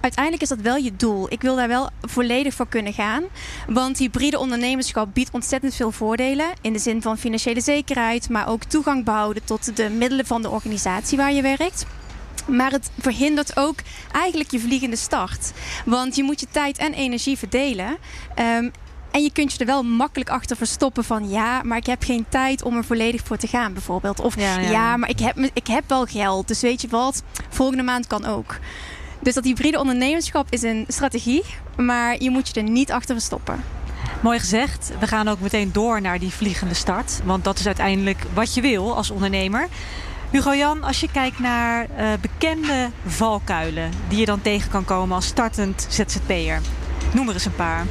uiteindelijk 0.00 0.42
is 0.42 0.48
dat 0.48 0.60
wel 0.60 0.76
je 0.76 0.96
doel. 0.96 1.32
Ik 1.32 1.40
wil 1.40 1.56
daar 1.56 1.68
wel 1.68 1.90
volledig 2.00 2.54
voor 2.54 2.68
kunnen 2.68 2.92
gaan. 2.92 3.22
Want 3.66 3.98
hybride 3.98 4.38
ondernemerschap 4.38 5.14
biedt 5.14 5.30
ontzettend 5.32 5.74
veel 5.74 5.92
voordelen. 5.92 6.46
In 6.60 6.72
de 6.72 6.78
zin 6.78 7.02
van 7.02 7.18
financiële 7.18 7.60
zekerheid, 7.60 8.28
maar 8.28 8.48
ook 8.48 8.64
toegang 8.64 9.04
behouden 9.04 9.44
tot 9.44 9.76
de 9.76 9.90
middelen 9.90 10.26
van 10.26 10.42
de 10.42 10.50
organisatie 10.50 11.16
waar 11.16 11.32
je 11.32 11.42
werkt. 11.42 11.86
Maar 12.46 12.70
het 12.70 12.90
verhindert 12.98 13.56
ook 13.56 13.78
eigenlijk 14.12 14.50
je 14.50 14.60
vliegende 14.60 14.96
start. 14.96 15.52
Want 15.84 16.16
je 16.16 16.22
moet 16.22 16.40
je 16.40 16.46
tijd 16.50 16.78
en 16.78 16.92
energie 16.92 17.38
verdelen. 17.38 17.96
Ehm, 18.34 18.68
en 19.12 19.22
je 19.22 19.32
kunt 19.32 19.52
je 19.52 19.58
er 19.58 19.66
wel 19.66 19.82
makkelijk 19.82 20.30
achter 20.30 20.56
verstoppen 20.56 21.04
van 21.04 21.28
ja, 21.28 21.62
maar 21.62 21.78
ik 21.78 21.86
heb 21.86 22.02
geen 22.02 22.26
tijd 22.28 22.62
om 22.62 22.76
er 22.76 22.84
volledig 22.84 23.22
voor 23.24 23.36
te 23.36 23.46
gaan, 23.46 23.72
bijvoorbeeld. 23.72 24.20
Of 24.20 24.36
Ja, 24.36 24.42
ja, 24.42 24.60
ja, 24.60 24.70
ja. 24.70 24.96
maar 24.96 25.08
ik 25.08 25.18
heb, 25.18 25.50
ik 25.52 25.66
heb 25.66 25.84
wel 25.86 26.04
geld. 26.04 26.48
Dus 26.48 26.60
weet 26.60 26.80
je 26.80 26.88
wat, 26.88 27.22
volgende 27.48 27.82
maand 27.82 28.06
kan 28.06 28.24
ook. 28.26 28.58
Dus 29.20 29.34
dat 29.34 29.44
hybride 29.44 29.78
ondernemerschap 29.78 30.46
is 30.50 30.62
een 30.62 30.84
strategie, 30.88 31.44
maar 31.76 32.22
je 32.22 32.30
moet 32.30 32.48
je 32.48 32.60
er 32.60 32.68
niet 32.68 32.92
achter 32.92 33.14
verstoppen. 33.14 33.64
Mooi 34.20 34.38
gezegd. 34.38 34.92
We 35.00 35.06
gaan 35.06 35.28
ook 35.28 35.40
meteen 35.40 35.72
door 35.72 36.00
naar 36.00 36.18
die 36.18 36.30
vliegende 36.30 36.74
start. 36.74 37.20
Want 37.24 37.44
dat 37.44 37.58
is 37.58 37.66
uiteindelijk 37.66 38.24
wat 38.34 38.54
je 38.54 38.60
wil 38.60 38.96
als 38.96 39.10
ondernemer. 39.10 39.68
Hugo 40.30 40.54
Jan, 40.54 40.82
als 40.82 41.00
je 41.00 41.10
kijkt 41.12 41.38
naar 41.38 41.86
eh, 41.96 42.12
bekende 42.20 42.90
valkuilen 43.06 43.90
die 44.08 44.18
je 44.18 44.24
dan 44.24 44.42
tegen 44.42 44.70
kan 44.70 44.84
komen 44.84 45.16
als 45.16 45.26
startend 45.26 45.86
ZZP'er. 45.88 46.60
Noem 47.12 47.28
er 47.28 47.34
eens 47.34 47.44
een 47.44 47.54
paar. 47.54 47.86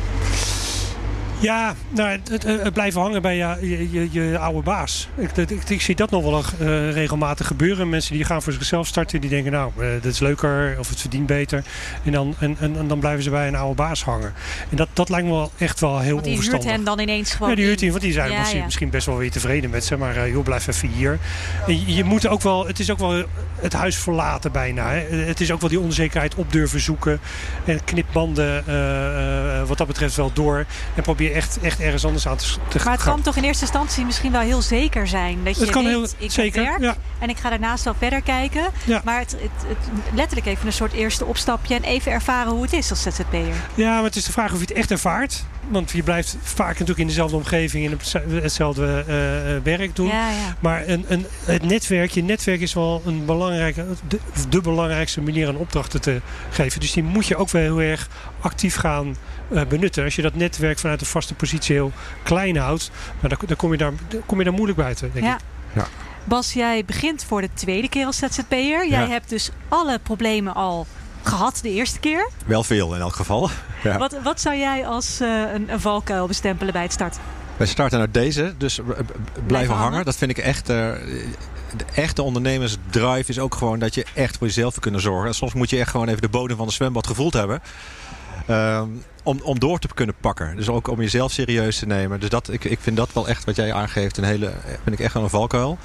Ja, 1.41 1.75
nou, 1.89 2.19
het, 2.31 2.73
blijven 2.73 3.01
hangen 3.01 3.21
bij 3.21 3.35
je, 3.37 3.89
je, 3.91 4.07
je, 4.11 4.37
oude 4.37 4.61
baas. 4.61 5.07
Ik, 5.17 5.35
dat- 5.35 5.49
ik, 5.51 5.69
ik 5.69 5.81
zie 5.81 5.95
dat 5.95 6.11
nog 6.11 6.23
wel 6.23 6.43
eh, 6.59 6.91
regelmatig 6.93 7.47
gebeuren. 7.47 7.89
Mensen 7.89 8.13
die 8.13 8.23
gaan 8.25 8.41
voor 8.41 8.53
zichzelf 8.53 8.87
starten, 8.87 9.21
die 9.21 9.29
denken 9.29 9.51
nou, 9.51 9.71
eh, 9.77 9.87
dit 10.01 10.05
is 10.13 10.19
leuker 10.19 10.75
of 10.79 10.89
het 10.89 10.99
verdient 10.99 11.25
beter. 11.25 11.63
En 12.05 12.11
dan, 12.11 12.35
en, 12.39 12.55
en, 12.59 12.75
en 12.77 12.87
dan 12.87 12.99
blijven 12.99 13.23
ze 13.23 13.29
bij 13.29 13.47
een 13.47 13.55
oude 13.55 13.75
baas 13.75 14.03
hangen. 14.03 14.33
En 14.69 14.77
dat, 14.77 14.87
dat 14.93 15.09
lijkt 15.09 15.25
me 15.27 15.31
wel 15.33 15.51
echt 15.57 15.79
wel 15.79 15.99
heel 15.99 16.11
Want 16.13 16.23
die 16.23 16.33
huurt 16.33 16.45
onverstandig. 16.45 16.71
hen 16.85 16.95
dan 16.97 16.99
ineens 17.09 17.31
gewoon 17.33 17.49
Ja, 17.49 17.55
die 17.55 17.65
huurt 17.65 17.81
in. 17.81 17.89
want 17.89 18.01
die 18.01 18.13
zijn 18.13 18.31
Ja, 18.31 18.37
misschien, 18.37 18.57
ja. 18.59 18.65
misschien 18.65 18.89
best 18.89 19.05
wel 19.05 19.17
weer 19.17 19.31
tevreden 19.31 19.69
met 19.69 19.85
ze. 19.85 19.97
Maar 19.97 20.15
eh, 20.15 20.31
joh, 20.31 20.43
blijf 20.43 20.67
even 20.67 20.87
hier. 20.87 21.19
En 21.67 21.85
je, 21.85 21.95
je 21.95 22.03
moet 22.03 22.27
ook 22.27 22.41
wel, 22.41 22.67
het 22.67 22.79
is 22.79 22.91
ook 22.91 22.99
wel 22.99 23.23
het 23.55 23.73
huis 23.73 23.95
verlaten 23.97 24.51
bijna. 24.51 24.89
Hè. 24.91 24.99
Het 25.15 25.41
is 25.41 25.51
ook 25.51 25.61
wel 25.61 25.69
die 25.69 25.79
onzekerheid 25.79 26.35
op 26.35 26.51
durven 26.51 26.79
zoeken. 26.79 27.19
En 27.65 27.83
knipbanden 27.83 28.63
wat 29.67 29.77
dat 29.77 29.87
betreft 29.87 30.15
wel 30.15 30.31
door. 30.33 30.65
En 30.95 31.03
probeer 31.03 31.30
echt, 31.33 31.59
echt 31.61 31.79
ergens 31.79 32.05
anders 32.05 32.27
aan 32.27 32.37
te, 32.37 32.45
te 32.45 32.79
Maar 32.83 32.93
het 32.93 33.01
gaan. 33.01 33.13
kan 33.13 33.21
toch 33.21 33.35
in 33.35 33.43
eerste 33.43 33.63
instantie 33.63 34.05
misschien 34.05 34.31
wel 34.31 34.41
heel 34.41 34.61
zeker 34.61 35.07
zijn. 35.07 35.43
Dat 35.43 35.55
je 35.55 35.61
Het 35.61 35.69
kan 35.71 35.83
weet, 35.83 35.93
heel 35.93 36.07
ik 36.17 36.31
zeker. 36.31 36.63
werk 36.63 36.79
Ja, 36.81 36.95
en 37.19 37.29
ik 37.29 37.37
ga 37.37 37.49
daarnaast 37.49 37.83
wel 37.83 37.95
verder 37.97 38.21
kijken. 38.21 38.67
Ja. 38.85 39.01
Maar 39.05 39.19
het, 39.19 39.31
het, 39.31 39.67
het, 39.67 39.77
letterlijk 40.13 40.47
even 40.47 40.65
een 40.67 40.73
soort 40.73 40.93
eerste 40.93 41.25
opstapje 41.25 41.75
en 41.75 41.83
even 41.83 42.11
ervaren 42.11 42.51
hoe 42.51 42.61
het 42.61 42.73
is 42.73 42.89
als 42.89 43.01
ZZP'er. 43.01 43.55
ja, 43.73 43.93
maar 43.95 44.03
het 44.03 44.15
is 44.15 44.23
de 44.25 44.31
vraag 44.31 44.51
of 44.51 44.59
je 44.59 44.65
het 44.65 44.71
echt 44.73 44.91
ervaart. 44.91 45.43
Want 45.71 45.91
je 45.91 46.03
blijft 46.03 46.37
vaak 46.41 46.69
natuurlijk 46.71 46.99
in 46.99 47.07
dezelfde 47.07 47.35
omgeving, 47.35 47.83
in 47.85 47.91
het- 47.91 48.13
hetzelfde 48.43 49.03
eh, 49.07 49.55
eh, 49.55 49.63
werk 49.63 49.95
doen. 49.95 50.07
Ja, 50.07 50.29
ja. 50.29 50.55
Maar 50.59 50.87
een, 50.87 51.05
een, 51.07 51.25
het 51.45 51.63
netwerk, 51.63 52.11
je 52.11 52.23
netwerk 52.23 52.61
is 52.61 52.73
wel 52.73 53.01
een 53.05 53.25
belangrijke, 53.25 53.85
de, 54.07 54.19
de 54.49 54.61
belangrijkste 54.61 55.21
manier 55.21 55.47
aan 55.47 55.55
opdrachten 55.57 56.01
te 56.01 56.21
geven. 56.49 56.79
Dus 56.79 56.91
die 56.91 57.03
moet 57.03 57.27
je 57.27 57.35
ook 57.35 57.49
wel 57.49 57.61
heel 57.61 57.81
erg 57.81 58.09
actief 58.39 58.75
gaan 58.75 59.15
eh, 59.53 59.61
benutten. 59.65 60.03
Als 60.03 60.15
je 60.15 60.21
dat 60.21 60.35
netwerk 60.35 60.79
vanuit 60.79 61.01
een 61.01 61.07
vaste 61.07 61.33
positie 61.33 61.75
heel 61.75 61.91
klein 62.23 62.57
houdt, 62.57 62.91
nou, 63.21 63.35
dan, 63.35 63.47
dan, 63.47 63.57
kom 63.57 63.71
je 63.71 63.77
daar, 63.77 63.91
dan 64.07 64.21
kom 64.25 64.37
je 64.37 64.43
daar 64.43 64.53
moeilijk 64.53 64.77
buiten, 64.77 65.09
denk 65.13 65.25
Ja. 65.25 65.35
ik. 65.35 65.83
Bas, 66.23 66.53
jij 66.53 66.85
begint 66.85 67.23
voor 67.23 67.41
de 67.41 67.49
tweede 67.53 67.89
keer 67.89 68.05
als 68.05 68.17
ZZP'er. 68.17 68.87
Jij 68.89 69.01
Ja. 69.01 69.07
hebt 69.07 69.29
dus 69.29 69.49
alle 69.67 69.99
problemen 70.03 70.53
al 70.53 70.87
gehad 71.23 71.59
de 71.61 71.69
eerste 71.69 71.99
keer. 71.99 72.29
Wel 72.45 72.63
veel 72.63 72.95
in 72.95 73.01
elk 73.01 73.15
geval. 73.15 73.49
Ja. 73.83 73.97
Wat, 73.97 74.15
wat 74.23 74.41
zou 74.41 74.55
jij 74.55 74.87
als 74.87 75.19
eh, 75.19 75.27
een, 75.53 75.69
een 75.71 75.79
valkuil 75.79 76.27
bestempelen 76.27 76.73
bij 76.73 76.81
het 76.81 76.91
start? 76.91 77.17
Wij 77.57 77.67
starten 77.67 77.99
uit 77.99 78.13
deze, 78.13 78.53
dus 78.57 78.79
eh, 78.79 78.85
blijven 79.47 79.73
hangen. 79.73 79.89
hangen. 79.91 80.05
Dat 80.05 80.15
vind 80.15 80.31
ik 80.31 80.37
echt. 80.37 80.69
eh, 80.69 80.75
de 81.77 81.85
echte 81.95 82.21
ondernemersdrive 82.23 83.29
is 83.29 83.39
ook 83.39 83.55
gewoon 83.55 83.79
dat 83.79 83.95
je 83.95 84.05
echt 84.13 84.37
voor 84.37 84.47
jezelf 84.47 84.79
kunt 84.79 85.01
zorgen. 85.01 85.27
En 85.27 85.33
soms 85.35 85.53
moet 85.53 85.69
je 85.69 85.79
echt 85.79 85.89
gewoon 85.89 86.07
even 86.07 86.21
de 86.21 86.29
bodem 86.29 86.57
van 86.57 86.65
het 86.65 86.75
zwembad 86.75 87.07
gevoeld 87.07 87.33
hebben. 87.33 87.61
ehm, 88.47 88.87
om, 89.23 89.39
om 89.43 89.59
door 89.59 89.79
te 89.79 89.87
kunnen 89.93 90.15
pakken. 90.21 90.55
Dus 90.55 90.69
ook 90.69 90.87
om 90.87 91.01
jezelf 91.01 91.31
serieus 91.31 91.79
te 91.79 91.85
nemen. 91.85 92.19
Dus 92.19 92.29
dat, 92.29 92.49
ik, 92.51 92.63
ik 92.63 92.79
vind 92.81 92.97
dat 92.97 93.13
wel 93.13 93.27
echt 93.27 93.45
wat 93.45 93.55
jij 93.55 93.73
aangeeft. 93.73 94.17
Een 94.17 94.23
hele, 94.23 94.51
vind 94.83 94.99
ik 94.99 95.05
echt 95.05 95.13
wel 95.13 95.23
een 95.23 95.29
valkuil. 95.29 95.77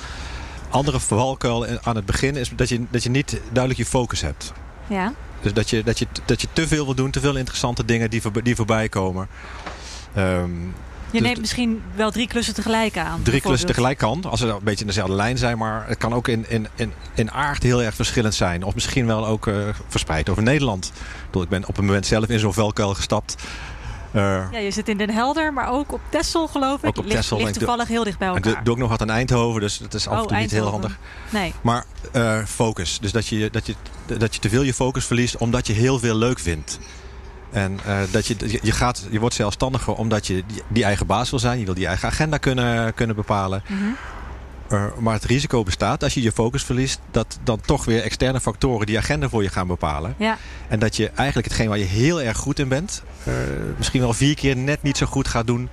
Andere 0.71 1.01
valkuil 1.01 1.67
aan 1.83 1.97
het 1.97 2.07
begin 2.07 2.37
is 2.37 2.51
dat 2.57 2.69
je, 2.69 2.85
dat 2.91 3.03
je 3.03 3.11
niet 3.11 3.31
duidelijk 3.53 3.77
je 3.77 3.87
focus 3.87 4.21
hebt. 4.21 4.53
Ja. 4.87 5.13
Dus 5.43 5.53
dat 5.53 5.71
je, 5.71 5.83
dat 5.83 5.99
je, 5.99 6.07
dat 6.25 6.41
je 6.41 6.47
te 6.53 6.69
veel 6.69 6.85
wil 6.85 6.95
doen, 6.95 7.11
te 7.11 7.21
veel 7.21 7.37
interessante 7.37 7.85
dingen 7.85 8.11
die, 8.11 8.23
voorbij- 8.23 8.43
die 8.43 8.57
voorbij 8.57 8.89
komen. 8.89 9.29
Ehm, 10.15 10.51
Je 11.11 11.13
Dus 11.13 11.21
neemt 11.21 11.41
misschien 11.41 11.83
wel 11.95 12.11
drie 12.11 12.27
klussen 12.27 12.55
tegelijk 12.55 12.99
aan. 12.99 13.23
drie 13.23 13.41
klussen 13.41 13.67
tegelijk 13.69 13.99
kan. 13.99 14.25
Als 14.25 14.41
ze 14.41 14.47
een 14.47 14.59
beetje 14.63 14.81
in 14.81 14.87
dezelfde 14.87 15.15
lijn 15.15 15.39
zijn. 15.39 15.59
Maar 15.59 15.85
het 15.89 15.99
kan 15.99 16.15
ook 16.15 16.29
in, 16.29 16.45
in, 16.49 16.67
in, 16.75 16.93
in 17.15 17.31
aard 17.31 17.63
heel 17.63 17.83
erg 17.83 17.95
verschillend 17.95 18.35
zijn. 18.35 18.63
Of 18.63 18.75
misschien 18.75 19.07
wel 19.07 19.27
ook 19.27 19.47
eh, 19.47 19.55
verspreid 19.89 20.29
over 20.29 20.43
Nederland. 20.43 20.87
Ik, 20.87 21.27
bedoel, 21.27 21.43
ik 21.43 21.49
ben 21.49 21.67
op 21.69 21.79
een 21.79 21.85
moment 21.85 22.07
zelf 22.07 22.29
in 22.29 22.39
zo'n 22.39 22.55
valkuil 22.55 22.95
gestapt. 22.95 23.35
Eh, 24.17 24.47
Ja, 24.53 24.59
je 24.59 24.71
zit 24.71 24.89
in 24.89 24.97
Den 24.97 25.11
Helder, 25.11 25.53
maar 25.53 25.69
ook 25.69 25.93
op 25.93 26.01
Texel 26.09 26.47
geloof 26.49 26.83
ik. 26.83 26.89
Ook 26.89 26.99
op 26.99 27.05
ligt, 27.05 27.17
Texel, 27.17 27.41
ik 27.41 27.53
toevallig 27.53 27.89
heel 27.89 28.05
dicht 28.05 28.19
bij 28.19 28.29
elkaar. 28.29 28.43
doe, 28.43 28.63
doe 28.63 28.73
ook 28.75 28.81
nog 28.81 28.89
wat 28.89 29.01
aan 29.01 29.11
Eindhoven. 29.11 29.61
Dus 29.61 29.79
dat 29.79 29.95
is 29.95 30.07
af 30.09 30.13
en 30.15 30.21
Oh, 30.21 30.27
toe 30.27 30.37
niet 30.37 30.51
heel 30.51 30.69
handig. 30.71 30.99
Nee. 31.31 31.53
Maar 31.61 31.85
eh, 32.13 32.39
focus. 32.45 32.99
Dus 33.01 33.13
dat 33.13 33.27
je, 33.27 33.51
dat, 33.51 33.67
je, 33.67 33.75
dat 34.19 34.35
je 34.35 34.41
te 34.41 34.49
veel 34.49 34.63
je 34.63 34.75
focus 34.75 35.05
verliest 35.07 35.37
omdat 35.37 35.67
je 35.67 35.73
heel 35.73 35.99
veel 35.99 36.17
leuk 36.17 36.39
vindt. 36.39 36.79
En 37.51 37.81
eh, 37.87 37.99
dat 38.11 38.27
je, 38.27 38.59
je, 38.63 38.73
gaat, 38.73 39.07
je 39.11 39.21
wordt 39.21 39.35
zelfstandiger 39.35 39.95
omdat 39.95 40.27
je 40.27 40.45
die, 40.47 40.63
die 40.69 40.85
eigen 40.85 41.07
baas 41.07 41.31
wil 41.31 41.39
zijn. 41.39 41.59
Je 41.59 41.65
wil 41.65 41.75
die 41.75 41.87
eigen 41.87 42.09
agenda 42.09 42.37
kunnen, 42.39 42.95
kunnen 42.95 43.17
bepalen. 43.17 43.63
Mhm. 43.69 43.85
Uh, 44.73 44.85
maar 44.99 45.15
het 45.15 45.25
risico 45.25 45.63
bestaat 45.63 46.03
als 46.03 46.15
je 46.15 46.23
je 46.23 46.33
focus 46.33 46.65
verliest, 46.65 47.01
dat 47.11 47.39
dan 47.43 47.61
toch 47.61 47.85
weer 47.85 48.03
externe 48.03 48.41
factoren 48.41 48.87
die 48.87 48.99
agenda 48.99 49.29
voor 49.29 49.43
je 49.43 49.49
gaan 49.49 49.67
bepalen. 49.67 50.15
Ja. 50.19 50.37
En 50.69 50.79
dat 50.79 50.97
je 50.97 51.09
eigenlijk 51.09 51.49
hetgeen 51.49 51.69
waar 51.69 51.79
je 51.79 51.85
heel 51.85 52.23
erg 52.23 52.37
goed 52.37 52.59
in 52.59 52.69
bent, 52.69 53.03
uh, 53.29 53.35
misschien 53.77 54.01
wel 54.01 54.13
vier 54.13 54.35
keer 54.35 54.57
net 54.57 54.83
niet 54.83 54.97
zo 54.97 55.07
goed 55.07 55.29
gaat 55.29 55.47
doen 55.47 55.69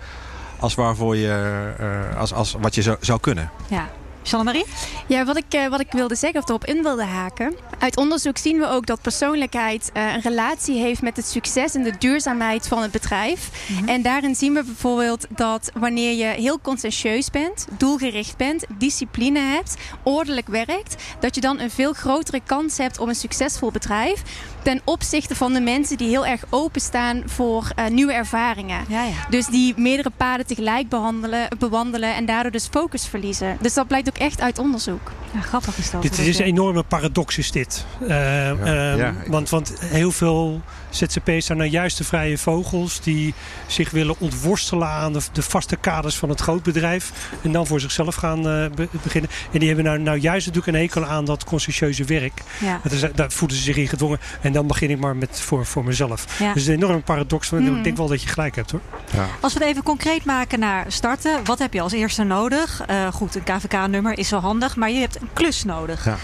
als, 0.59 0.75
waarvoor 0.75 1.15
je, 1.15 1.73
uh, 1.79 2.19
als, 2.19 2.33
als 2.33 2.55
wat 2.59 2.75
je 2.75 2.81
zou, 2.81 2.97
zou 2.99 3.19
kunnen. 3.19 3.49
Ja. 3.67 3.89
Jeanne-Marie? 4.23 4.65
Ja, 5.07 5.25
wat 5.25 5.37
ik, 5.37 5.53
uh, 5.55 5.67
wat 5.67 5.79
ik 5.79 5.91
wilde 5.91 6.15
zeggen 6.15 6.41
of 6.41 6.49
erop 6.49 6.65
in 6.65 6.83
wilde 6.83 7.03
haken. 7.03 7.55
Uit 7.79 7.97
onderzoek 7.97 8.37
zien 8.37 8.59
we 8.59 8.67
ook 8.67 8.85
dat 8.85 9.01
persoonlijkheid 9.01 9.91
uh, 9.93 10.13
een 10.13 10.21
relatie 10.21 10.77
heeft 10.79 11.01
met 11.01 11.15
het 11.15 11.25
succes 11.25 11.75
en 11.75 11.83
de 11.83 11.97
duurzaamheid 11.97 12.67
van 12.67 12.81
het 12.81 12.91
bedrijf. 12.91 13.49
Mm 13.67 13.77
-hmm. 13.77 13.87
En 13.87 14.01
daarin 14.01 14.35
zien 14.35 14.53
we 14.53 14.63
bijvoorbeeld 14.63 15.25
dat 15.29 15.71
wanneer 15.73 16.13
je 16.13 16.41
heel 16.41 16.61
conscientieus 16.61 17.29
bent, 17.29 17.67
doelgericht 17.77 18.37
bent, 18.37 18.65
discipline 18.77 19.39
hebt, 19.39 19.75
ordelijk 20.03 20.47
werkt, 20.47 20.95
dat 21.19 21.35
je 21.35 21.41
dan 21.41 21.59
een 21.59 21.71
veel 21.71 21.93
grotere 21.93 22.41
kans 22.45 22.77
hebt 22.77 22.99
op 22.99 23.07
een 23.07 23.15
succesvol 23.15 23.71
bedrijf. 23.71 24.21
Ten 24.63 24.81
opzichte 24.83 25.35
van 25.35 25.53
de 25.53 25.61
mensen 25.61 25.97
die 25.97 26.07
heel 26.07 26.25
erg 26.25 26.43
openstaan 26.49 27.23
voor 27.25 27.71
uh, 27.79 27.87
nieuwe 27.87 28.13
ervaringen. 28.13 28.85
Ja, 28.87 29.03
ja. 29.03 29.13
Dus 29.29 29.45
die 29.45 29.73
meerdere 29.77 30.11
paden 30.17 30.45
tegelijk 30.45 30.89
behandelen, 30.89 31.47
bewandelen 31.59 32.15
en 32.15 32.25
daardoor 32.25 32.51
dus 32.51 32.67
focus 32.67 33.07
verliezen. 33.07 33.57
Dus 33.61 33.73
dat 33.73 33.87
blijkt 33.87 34.07
ook 34.07 34.12
echt 34.17 34.41
uit 34.41 34.59
onderzoek. 34.59 35.11
Ja, 35.33 35.39
grappig 35.39 35.77
is 35.77 35.91
dat. 35.91 36.01
Dit 36.01 36.17
is 36.17 36.39
een 36.39 36.45
enorme 36.45 36.83
paradox 36.83 37.37
is 37.37 37.51
dit. 37.51 37.85
Uh, 38.01 38.09
ja, 38.09 38.53
uh, 38.53 38.97
ja, 38.97 39.13
want, 39.27 39.49
want 39.49 39.73
heel 39.79 40.11
veel 40.11 40.61
ZZP's 40.93 41.45
zijn 41.45 41.57
nou 41.57 41.69
juist 41.69 41.97
de 41.97 42.03
vrije 42.03 42.37
vogels 42.37 43.01
die 43.01 43.33
zich 43.67 43.91
willen 43.91 44.15
ontworstelen 44.19 44.87
aan 44.87 45.13
de, 45.13 45.21
de 45.31 45.41
vaste 45.41 45.75
kaders 45.75 46.15
van 46.15 46.29
het 46.29 46.39
grootbedrijf 46.39 47.11
en 47.41 47.51
dan 47.51 47.67
voor 47.67 47.79
zichzelf 47.79 48.15
gaan 48.15 48.37
uh, 48.37 48.65
be 48.75 48.87
beginnen. 49.03 49.29
En 49.51 49.59
die 49.59 49.67
hebben 49.67 49.85
nou, 49.85 49.99
nou 49.99 50.17
juist 50.17 50.47
natuurlijk 50.47 50.77
een 50.77 50.83
hekel 50.83 51.05
aan 51.05 51.25
dat 51.25 51.43
conscientieuze 51.43 52.03
werk. 52.03 52.41
Ja. 52.59 52.79
Dat 52.83 52.91
is, 52.91 53.01
daar 53.15 53.31
voelen 53.31 53.57
ze 53.57 53.63
zich 53.63 53.77
in 53.77 53.87
gedwongen 53.87 54.19
en 54.41 54.53
dan 54.53 54.67
begin 54.67 54.89
ik 54.89 54.99
maar 54.99 55.15
met 55.15 55.41
voor, 55.41 55.65
voor 55.65 55.83
mezelf. 55.83 56.39
Ja. 56.39 56.53
Dus 56.53 56.65
een 56.65 56.73
enorme 56.73 56.99
paradox. 57.01 57.49
Mm. 57.49 57.77
Ik 57.77 57.83
denk 57.83 57.97
wel 57.97 58.07
dat 58.07 58.21
je 58.21 58.27
gelijk 58.27 58.55
hebt 58.55 58.71
hoor. 58.71 58.81
Ja. 59.13 59.27
Als 59.39 59.53
we 59.53 59.59
het 59.59 59.67
even 59.67 59.83
concreet 59.83 60.25
maken 60.25 60.59
naar 60.59 60.85
starten, 60.87 61.45
wat 61.45 61.59
heb 61.59 61.73
je 61.73 61.81
als 61.81 61.91
eerste 61.91 62.23
nodig? 62.23 62.81
Uh, 62.89 63.07
goed, 63.07 63.35
een 63.35 63.43
KVK-nummer 63.43 64.17
is 64.17 64.29
wel 64.29 64.39
handig, 64.39 64.75
maar 64.75 64.91
je 64.91 64.99
hebt 64.99 65.21
een 65.21 65.29
klus 65.33 65.63
nodig. 65.63 66.05
Ja. 66.05 66.17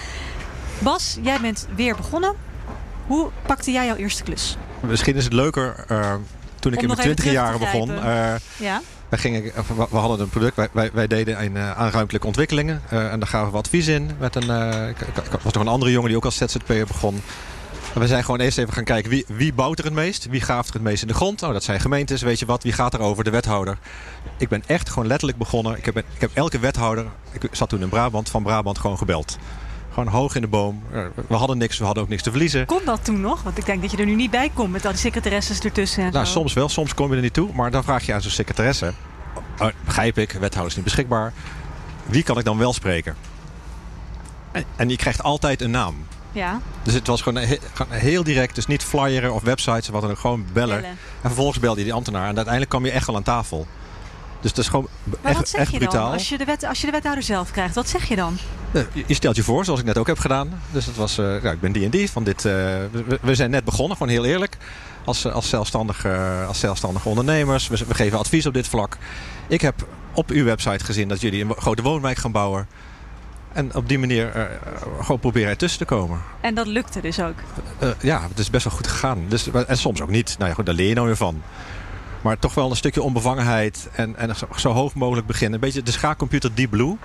Bas, 0.80 1.18
jij 1.22 1.40
bent 1.42 1.68
weer 1.76 1.96
begonnen. 1.96 2.49
Hoe 3.10 3.30
pakte 3.46 3.72
jij 3.72 3.86
jouw 3.86 3.96
eerste 3.96 4.24
klus? 4.24 4.58
Misschien 4.80 5.16
is 5.16 5.24
het 5.24 5.34
leuker 5.34 5.86
uh, 5.92 6.14
toen 6.60 6.72
ik 6.72 6.78
Om 6.78 6.84
in 6.84 6.88
mijn 6.88 7.00
twintig 7.00 7.32
jaren 7.32 7.60
begon. 7.60 7.90
Uh, 7.90 8.36
Ja. 8.58 8.82
wij, 9.10 9.20
gingen, 9.20 9.44
uh, 9.44 9.52
we, 9.90 9.98
hadden 9.98 10.20
een 10.20 10.30
product, 10.30 10.56
wij, 10.56 10.70
wij, 10.72 10.90
wij 10.94 11.08
deden 11.08 11.44
een, 11.44 11.56
uh, 11.56 11.72
aan 11.72 11.90
ruimtelijke 11.90 12.28
ontwikkelingen. 12.28 12.82
En 12.90 13.20
daar 13.20 13.28
gaven 13.28 13.52
we 13.52 13.58
advies 13.58 13.88
in. 13.88 14.12
Met 14.20 14.36
een, 14.36 14.50
ik, 14.90 15.02
ik 15.02 15.42
was 15.42 15.54
nog 15.54 15.64
een 15.64 15.68
andere 15.68 15.92
jongen 15.92 16.08
die 16.08 16.18
ook 16.18 16.26
als 16.26 16.38
ZZP'er 16.38 16.86
begon. 16.86 17.22
En 17.94 18.00
we 18.00 18.08
zijn 18.08 18.24
gewoon 18.24 18.40
eerst 18.40 18.58
even 18.58 18.74
gaan 18.74 18.84
kijken 18.84 19.10
wie, 19.10 19.26
wie 19.28 19.54
bouwt 19.54 19.80
er 19.80 19.86
het 19.86 19.94
meest? 19.94 20.28
Wie 20.30 20.42
graaft 20.42 20.68
er 20.68 20.74
het 20.74 20.84
meest 20.84 21.02
in 21.02 21.08
de 21.08 21.14
grond? 21.14 21.44
Oh, 21.44 21.54
dat 21.54 21.64
zijn 21.64 21.80
gemeentes, 21.80 22.22
weet 22.22 22.40
je 22.40 22.46
wat? 22.46 22.64
Wie 22.64 22.74
gaat 22.74 22.94
erover? 22.94 23.24
De 23.24 23.30
wethouder. 23.30 23.78
Ik 24.38 24.50
ben 24.50 24.64
echt 24.66 24.90
gewoon 24.90 25.08
letterlijk 25.08 25.38
begonnen. 25.38 25.78
Ik 25.78 25.86
heb, 25.86 25.98
ik 25.98 26.04
heb 26.18 26.32
elke 26.34 26.60
wethouder, 26.60 27.06
ik 27.32 27.50
zat 27.52 27.70
toen 27.70 27.82
in 27.82 27.90
Brabant, 27.90 28.30
van 28.30 28.44
Brabant 28.44 28.80
gewoon 28.80 28.98
gebeld. 28.98 29.38
Gewoon 29.94 30.08
hoog 30.08 30.36
in 30.36 30.42
de 30.42 30.48
boom. 30.48 30.84
We 31.28 31.36
hadden 31.36 31.58
niks, 31.58 31.78
we 31.78 31.86
hadden 31.86 32.04
ook 32.04 32.10
niks 32.10 32.24
te 32.24 32.30
verliezen. 32.30 32.66
Kon 32.66 32.82
dat 32.86 33.06
toen 33.06 33.22
nog? 33.22 33.42
Want 33.44 33.58
ik 33.58 33.66
denk 33.66 33.82
dat 33.82 33.92
je 33.92 33.98
er 33.98 34.06
nu 34.06 34.16
niet 34.16 34.32
bij 34.32 34.52
komt 34.54 34.72
met 34.72 34.86
al 34.86 34.92
die 34.92 35.00
secretaresses 35.00 35.60
ertussen. 35.60 36.04
En 36.04 36.12
Nou, 36.12 36.26
zo. 36.26 36.32
soms 36.32 36.54
wel, 36.54 36.70
soms 36.70 36.94
kom 36.94 37.10
je 37.10 37.16
er 37.16 37.22
niet 37.22 37.34
toe. 37.34 37.50
Maar 37.54 37.72
dan 37.72 37.84
vraag 37.84 38.06
je 38.06 38.14
aan 38.14 38.22
zo'n 38.22 38.32
secretaresse. 38.32 38.94
Oh, 39.60 39.68
begrijp 39.86 40.18
ik, 40.18 40.32
wethouder 40.32 40.66
is 40.66 40.76
niet 40.76 40.84
beschikbaar. 40.84 41.34
Wie 42.06 42.24
kan 42.24 42.38
ik 42.38 42.46
dan 42.46 42.58
wel 42.58 42.74
spreken? 42.74 43.16
En, 44.52 44.64
en 44.76 44.90
je 44.90 44.96
krijgt 44.96 45.24
altijd 45.24 45.62
een 45.62 45.72
naam. 45.72 45.96
Ja, 46.32 46.60
Dus 46.84 46.94
het 46.94 47.08
was 47.08 47.22
gewoon, 47.22 47.44
he- 47.44 47.58
gewoon 47.74 47.92
heel 47.98 48.24
direct. 48.24 48.56
Dus 48.56 48.66
niet 48.68 48.84
flyeren 48.84 49.34
of 49.34 49.42
websites, 49.44 49.88
wat 49.90 50.02
dan 50.02 50.12
ook. 50.12 50.20
Gewoon 50.20 50.46
bellen. 50.54 50.76
bellen. 50.82 50.90
En 50.90 50.98
vervolgens 51.22 51.60
belde 51.60 51.78
je 51.80 51.86
die 51.86 51.94
ambtenaar. 51.94 52.22
En 52.22 52.28
uiteindelijk 52.36 52.70
kwam 52.70 52.86
je 52.86 52.92
echt 52.92 53.08
wel 53.08 53.16
aan 53.16 53.24
tafel. 53.24 53.68
Dus 54.42 54.54
dat 54.54 54.64
is 54.64 54.70
gewoon 54.70 54.88
Maar 55.22 55.36
echt, 55.52 55.72
brutaal. 55.78 56.04
dan 56.04 56.12
als 56.14 56.30
je, 56.30 56.38
de 56.38 56.46
wet, 56.46 56.64
als 56.66 56.80
je 56.80 56.86
de 56.86 56.92
wethouder 56.92 57.24
zelf 57.24 57.52
krijgt? 57.52 57.76
Wat 57.76 57.90
zeg 57.90 58.06
je 58.06 58.16
dan? 58.16 58.38
Eh, 58.72 58.82
Je- 59.08 59.14
stelt 59.14 59.36
je 59.36 59.44
voor, 59.44 59.66
zoals 59.66 59.80
ik 59.80 59.86
net 59.86 59.98
ook 59.98 60.08
heb 60.08 60.20
gedaan. 60.20 60.62
Dus 60.72 60.86
dat 60.86 60.96
was, 60.96 61.18
eh, 61.18 61.44
ja, 61.44 61.52
ik 61.52 61.60
ben 61.60 61.72
die 61.72 61.84
en 61.84 61.90
die. 61.90 62.12
Van 62.12 62.24
dit, 62.24 62.46
eh, 62.46 62.54
we, 62.92 63.20
we 63.22 63.36
zijn 63.36 63.50
net 63.50 63.64
begonnen, 63.64 63.98
gewoon 63.98 64.12
heel 64.14 64.26
eerlijk. 64.26 64.58
Als, 65.06 65.26
eh, 65.26 65.34
als, 65.34 65.50
zelfstandige, 65.50 66.44
als 66.48 66.60
zelfstandige 66.60 67.10
ondernemers. 67.10 67.68
We, 67.68 67.78
we 67.88 67.94
geven 67.94 68.18
advies 68.20 68.46
op 68.46 68.54
dit 68.54 68.68
vlak. 68.68 68.98
Ik 69.48 69.62
heb 69.62 69.88
op 70.14 70.30
uw 70.30 70.44
website 70.44 70.86
gezien 70.86 71.08
dat 71.08 71.22
jullie 71.22 71.44
een 71.44 71.54
grote 71.58 71.82
woonwijk 71.82 72.18
gaan 72.18 72.32
bouwen. 72.32 72.68
En 73.54 73.76
op 73.76 73.88
die 73.88 74.00
manier 74.00 74.32
eh, 74.32 74.44
gewoon 75.02 75.20
proberen 75.20 75.50
ertussen 75.50 75.80
te 75.80 75.86
komen. 75.86 76.20
En 76.42 76.56
dat 76.56 76.68
lukte 76.68 77.02
dus 77.02 77.20
ook. 77.20 77.36
Ja, 78.02 78.22
het 78.30 78.40
is 78.40 78.50
best 78.50 78.64
wel 78.64 78.74
goed 78.74 78.88
gegaan. 78.88 79.26
Dus, 79.28 79.52
en 79.68 79.78
soms 79.78 80.02
ook 80.02 80.10
niet. 80.10 80.36
Nou 80.38 80.50
ja, 80.50 80.56
goed, 80.56 80.66
daar 80.66 80.76
leer 80.76 80.88
je 80.88 80.94
nou 80.94 81.08
weer 81.08 81.16
van. 81.18 81.42
Maar 82.22 82.40
toch 82.40 82.54
wel 82.54 82.70
een 82.70 82.76
stukje 82.76 83.02
onbevangenheid 83.02 83.90
en, 83.96 84.16
en 84.16 84.36
zo, 84.56 84.72
hoog 84.72 84.94
mogelijk 84.94 85.28
beginnen. 85.28 85.54
Een 85.54 85.60
beetje 85.66 85.84
de 85.84 85.92
schaakcomputer 85.92 86.56
Deep 86.56 86.70
Blue. 86.70 86.96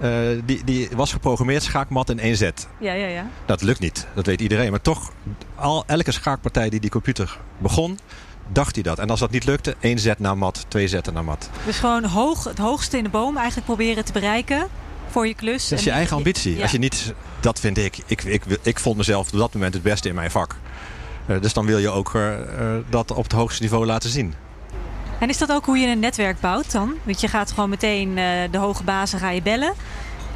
eh, 0.00 0.10
die, 0.44 0.64
die 0.64 0.88
was 0.94 1.12
geprogrammeerd 1.12 1.62
schaakmat 1.62 2.10
in 2.10 2.18
één 2.18 2.36
zet. 2.36 2.68
Ja, 2.78 2.92
ja, 2.92 3.06
ja. 3.06 3.26
Dat 3.46 3.62
lukt 3.62 3.80
niet, 3.80 4.06
dat 4.14 4.26
weet 4.26 4.40
iedereen. 4.40 4.70
Maar 4.70 4.80
toch, 4.80 5.12
al, 5.54 5.84
elke 5.86 6.12
schaakpartij 6.12 6.68
die 6.70 6.80
die 6.80 6.90
computer 6.90 7.38
begon, 7.58 7.98
dacht 8.52 8.74
hij 8.74 8.82
dat. 8.82 8.98
En 8.98 9.10
als 9.10 9.20
dat 9.20 9.30
niet 9.30 9.44
lukte, 9.44 9.76
één 9.80 9.98
zet 9.98 10.18
naar 10.18 10.38
mat, 10.38 10.64
twee 10.68 10.88
zetten 10.88 11.12
naar 11.14 11.24
mat. 11.24 11.50
Dus 11.66 11.78
gewoon 11.78 12.04
hoog, 12.04 12.44
het 12.44 12.58
hoogste 12.58 12.96
in 12.96 13.04
de 13.04 13.10
boom 13.10 13.36
eigenlijk 13.36 13.66
proberen 13.66 14.04
te 14.04 14.12
bereiken 14.12 14.66
voor 15.10 15.26
je 15.26 15.34
klus. 15.34 15.68
Dat 15.68 15.78
is 15.78 15.84
je 15.84 15.90
eigen 15.90 16.16
ambitie. 16.16 16.56
Ja. 16.56 16.62
Als 16.62 16.70
je 16.70 16.78
niet, 16.78 17.14
dat 17.40 17.60
vind 17.60 17.78
ik. 17.78 17.98
Ik, 18.06 18.22
ik, 18.24 18.44
ik 18.62 18.78
vond 18.78 18.96
mezelf 18.96 19.32
op 19.32 19.38
dat 19.38 19.54
moment 19.54 19.74
het 19.74 19.82
beste 19.82 20.08
in 20.08 20.14
mijn 20.14 20.30
vak. 20.30 20.56
Eh, 21.28 21.40
dus 21.40 21.52
dan 21.52 21.66
wil 21.66 21.78
je 21.78 21.90
ook 21.90 22.14
eh, 22.14 22.32
eh, 22.32 22.84
dat 22.88 23.10
op 23.10 23.22
het 23.22 23.32
hoogste 23.32 23.62
niveau 23.62 23.86
laten 23.86 24.10
zien. 24.10 24.34
En 25.18 25.28
is 25.28 25.38
dat 25.38 25.52
ook 25.52 25.64
hoe 25.64 25.78
je 25.78 25.86
een 25.86 25.98
netwerk 25.98 26.40
bouwt 26.40 26.72
dan? 26.72 26.94
Want 27.02 27.20
je 27.20 27.28
gaat 27.28 27.50
gewoon 27.50 27.68
meteen 27.68 28.14
de 28.50 28.58
hoge 28.58 28.82
bazen 28.82 29.18
ga 29.18 29.30
je 29.30 29.42
bellen. 29.42 29.72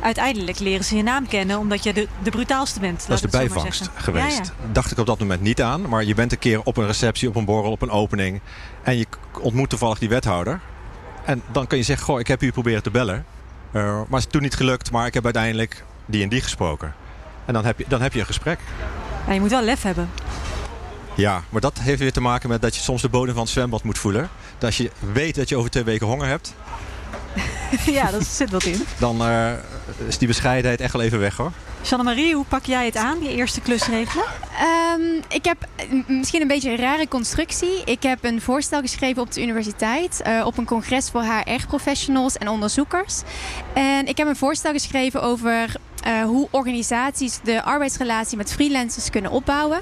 Uiteindelijk 0.00 0.58
leren 0.58 0.84
ze 0.84 0.96
je 0.96 1.02
naam 1.02 1.28
kennen 1.28 1.58
omdat 1.58 1.82
je 1.82 1.92
de, 1.92 2.08
de 2.22 2.30
brutaalste 2.30 2.80
bent. 2.80 3.04
Dat 3.08 3.16
is 3.16 3.30
de 3.30 3.38
bijvangst 3.38 3.90
geweest. 3.94 4.36
Ja, 4.36 4.42
ja. 4.44 4.72
Dacht 4.72 4.90
ik 4.90 4.98
op 4.98 5.06
dat 5.06 5.18
moment 5.18 5.40
niet 5.40 5.62
aan. 5.62 5.88
Maar 5.88 6.04
je 6.04 6.14
bent 6.14 6.32
een 6.32 6.38
keer 6.38 6.62
op 6.62 6.76
een 6.76 6.86
receptie, 6.86 7.28
op 7.28 7.36
een 7.36 7.44
borrel, 7.44 7.70
op 7.70 7.82
een 7.82 7.90
opening. 7.90 8.40
En 8.82 8.96
je 8.96 9.06
ontmoet 9.40 9.68
toevallig 9.68 9.98
die 9.98 10.08
wethouder. 10.08 10.60
En 11.24 11.42
dan 11.52 11.66
kun 11.66 11.78
je 11.78 11.84
zeggen, 11.84 12.06
goh, 12.06 12.20
ik 12.20 12.26
heb 12.26 12.42
u 12.42 12.52
proberen 12.52 12.82
te 12.82 12.90
bellen. 12.90 13.24
Maar 13.72 14.04
het 14.10 14.18
is 14.18 14.26
toen 14.26 14.42
niet 14.42 14.54
gelukt. 14.54 14.90
Maar 14.90 15.06
ik 15.06 15.14
heb 15.14 15.24
uiteindelijk 15.24 15.84
die 16.06 16.22
en 16.22 16.28
die 16.28 16.40
gesproken. 16.40 16.94
En 17.44 17.52
dan 17.52 17.64
heb 17.64 17.78
je, 17.78 17.84
dan 17.88 18.02
heb 18.02 18.12
je 18.12 18.20
een 18.20 18.26
gesprek. 18.26 18.58
Ja, 19.26 19.32
je 19.32 19.40
moet 19.40 19.50
wel 19.50 19.62
lef 19.62 19.82
hebben. 19.82 20.08
Ja, 21.14 21.42
maar 21.48 21.60
dat 21.60 21.78
heeft 21.78 21.98
weer 22.00 22.12
te 22.12 22.20
maken 22.20 22.48
met 22.48 22.62
dat 22.62 22.74
je 22.76 22.80
soms 22.82 23.02
de 23.02 23.08
bodem 23.08 23.34
van 23.34 23.42
het 23.42 23.52
zwembad 23.52 23.82
moet 23.82 23.98
voelen. 23.98 24.28
Dat 24.58 24.64
als 24.64 24.76
je 24.76 24.90
weet 25.12 25.34
dat 25.34 25.48
je 25.48 25.56
over 25.56 25.70
twee 25.70 25.84
weken 25.84 26.06
honger 26.06 26.26
hebt, 26.26 26.54
ja, 27.86 28.10
dat 28.10 28.24
zit 28.26 28.50
wat 28.50 28.64
in. 28.64 28.82
dan 28.98 29.24
eh, 29.26 29.52
is 30.06 30.18
die 30.18 30.28
bescheidenheid 30.28 30.80
echt 30.80 30.92
wel 30.92 31.02
even 31.02 31.18
weg 31.18 31.36
hoor. 31.36 31.52
Jeanne-Marie, 31.82 32.34
hoe 32.34 32.44
pak 32.44 32.64
jij 32.64 32.84
het 32.84 32.96
aan, 32.96 33.22
je 33.22 33.28
eerste 33.34 33.60
klus 33.60 33.86
regelen? 33.86 34.24
Ehm, 34.58 35.00
ik 35.28 35.44
heb 35.44 35.56
misschien 36.06 36.40
een 36.40 36.48
beetje 36.48 36.70
een 36.70 36.76
rare 36.76 37.08
constructie. 37.08 37.82
Ik 37.84 38.02
heb 38.02 38.24
een 38.24 38.40
voorstel 38.40 38.80
geschreven 38.80 39.22
op 39.22 39.32
de 39.32 39.42
universiteit. 39.42 40.20
eh, 40.22 40.46
op 40.46 40.58
een 40.58 40.64
congres 40.64 41.10
voor 41.10 41.22
HR-professionals 41.22 42.36
en 42.36 42.48
onderzoekers. 42.48 43.22
En 43.72 44.06
ik 44.06 44.16
heb 44.16 44.26
een 44.28 44.36
voorstel 44.36 44.72
geschreven 44.72 45.22
over 45.22 45.74
eh, 46.02 46.22
hoe 46.22 46.48
organisaties 46.50 47.38
de 47.44 47.62
arbeidsrelatie 47.62 48.36
met 48.36 48.52
freelancers 48.52 49.10
kunnen 49.10 49.30
opbouwen. 49.30 49.80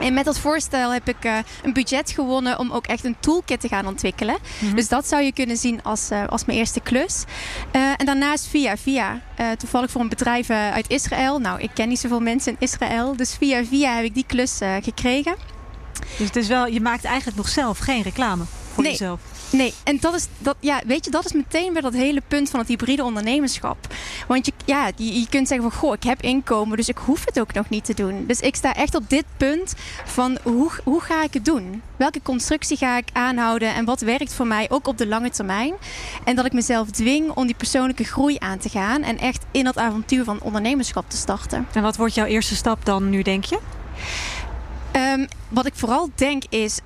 En 0.00 0.14
met 0.14 0.24
dat 0.24 0.38
voorstel 0.38 0.92
heb 0.92 1.08
ik 1.08 1.24
eh, 1.24 1.36
een 1.62 1.72
budget 1.72 2.10
gewonnen 2.10 2.58
om 2.58 2.72
ook 2.72 2.86
echt 2.86 3.04
een 3.04 3.16
toolkit 3.20 3.60
te 3.60 3.68
gaan 3.68 3.86
ontwikkelen. 3.86 4.36
Mhm. 4.58 4.74
Dus 4.74 4.88
dat 4.88 5.08
zou 5.08 5.22
je 5.22 5.32
kunnen 5.32 5.56
zien 5.56 5.82
als, 5.82 6.10
eh, 6.10 6.26
als 6.26 6.44
mijn 6.44 6.58
eerste 6.58 6.80
klus. 6.80 7.24
Eh, 7.70 7.80
en 7.96 8.06
daarnaast 8.06 8.46
via 8.46 8.76
via. 8.76 9.20
toevallig 9.58 9.90
voor 9.90 10.00
een 10.00 10.08
bedrijf 10.08 10.50
uit 10.50 10.90
Israël. 10.90 11.38
Nou, 11.38 11.60
ik 11.60 11.70
ken 11.74 11.88
niet 11.88 11.98
zoveel 11.98 12.20
mensen 12.20 12.52
in 12.52 12.58
Israël. 12.58 13.16
Dus 13.16 13.34
via 13.34 13.64
via 13.64 13.94
heb 13.94 14.04
ik 14.04 14.14
die 14.14 14.24
klus 14.26 14.58
gekregen. 14.82 15.36
Dus 16.16 16.26
het 16.26 16.36
is 16.36 16.48
wel, 16.48 16.66
je 16.66 16.80
maakt 16.80 17.04
eigenlijk 17.04 17.36
nog 17.36 17.48
zelf 17.48 17.78
geen 17.78 18.02
reclame 18.02 18.44
voor 18.78 18.86
Nee. 18.86 18.92
jezelf. 18.98 19.20
Nee, 19.52 19.74
en 19.84 19.98
dat 20.00 20.14
is, 20.14 20.26
dat, 20.38 20.56
ja, 20.60 20.80
weet 20.86 21.04
je, 21.04 21.10
dat 21.10 21.24
is 21.24 21.32
meteen 21.32 21.72
weer 21.72 21.82
dat 21.82 21.92
hele 21.92 22.22
punt 22.28 22.50
van 22.50 22.60
het 22.60 22.68
hybride 22.68 23.04
ondernemerschap. 23.04 23.76
Want 24.26 24.46
je, 24.46 24.52
ja, 24.64 24.90
je, 24.96 25.20
je 25.20 25.28
kunt 25.28 25.48
zeggen 25.48 25.70
van, 25.70 25.78
goh, 25.80 25.92
ik 25.94 26.02
heb 26.02 26.22
inkomen, 26.22 26.76
dus 26.76 26.88
ik 26.88 26.98
hoef 26.98 27.24
het 27.24 27.40
ook 27.40 27.52
nog 27.52 27.68
niet 27.68 27.84
te 27.84 27.94
doen. 27.94 28.24
Dus 28.26 28.40
ik 28.40 28.56
sta 28.56 28.74
echt 28.74 28.94
op 28.94 29.08
dit 29.10 29.24
punt 29.36 29.74
van, 30.04 30.38
hoe, 30.42 30.70
hoe 30.84 31.00
ga 31.00 31.22
ik 31.22 31.34
het 31.34 31.44
doen? 31.44 31.82
Welke 31.96 32.22
constructie 32.22 32.76
ga 32.76 32.96
ik 32.96 33.08
aanhouden 33.12 33.74
en 33.74 33.84
wat 33.84 34.00
werkt 34.00 34.32
voor 34.34 34.46
mij, 34.46 34.66
ook 34.70 34.86
op 34.86 34.98
de 34.98 35.06
lange 35.06 35.30
termijn? 35.30 35.74
En 36.24 36.36
dat 36.36 36.44
ik 36.44 36.52
mezelf 36.52 36.90
dwing 36.90 37.30
om 37.30 37.46
die 37.46 37.54
persoonlijke 37.54 38.04
groei 38.04 38.36
aan 38.38 38.58
te 38.58 38.68
gaan 38.68 39.02
en 39.02 39.18
echt 39.18 39.44
in 39.50 39.64
dat 39.64 39.76
avontuur 39.78 40.24
van 40.24 40.40
ondernemerschap 40.42 41.10
te 41.10 41.16
starten. 41.16 41.66
En 41.72 41.82
wat 41.82 41.96
wordt 41.96 42.14
jouw 42.14 42.26
eerste 42.26 42.56
stap 42.56 42.84
dan 42.84 43.10
nu, 43.10 43.22
denk 43.22 43.44
je? 43.44 43.58
Ehm, 44.92 45.26
wat 45.48 45.66
ik 45.66 45.72
vooral 45.76 46.10
denk 46.14 46.42
is 46.48 46.78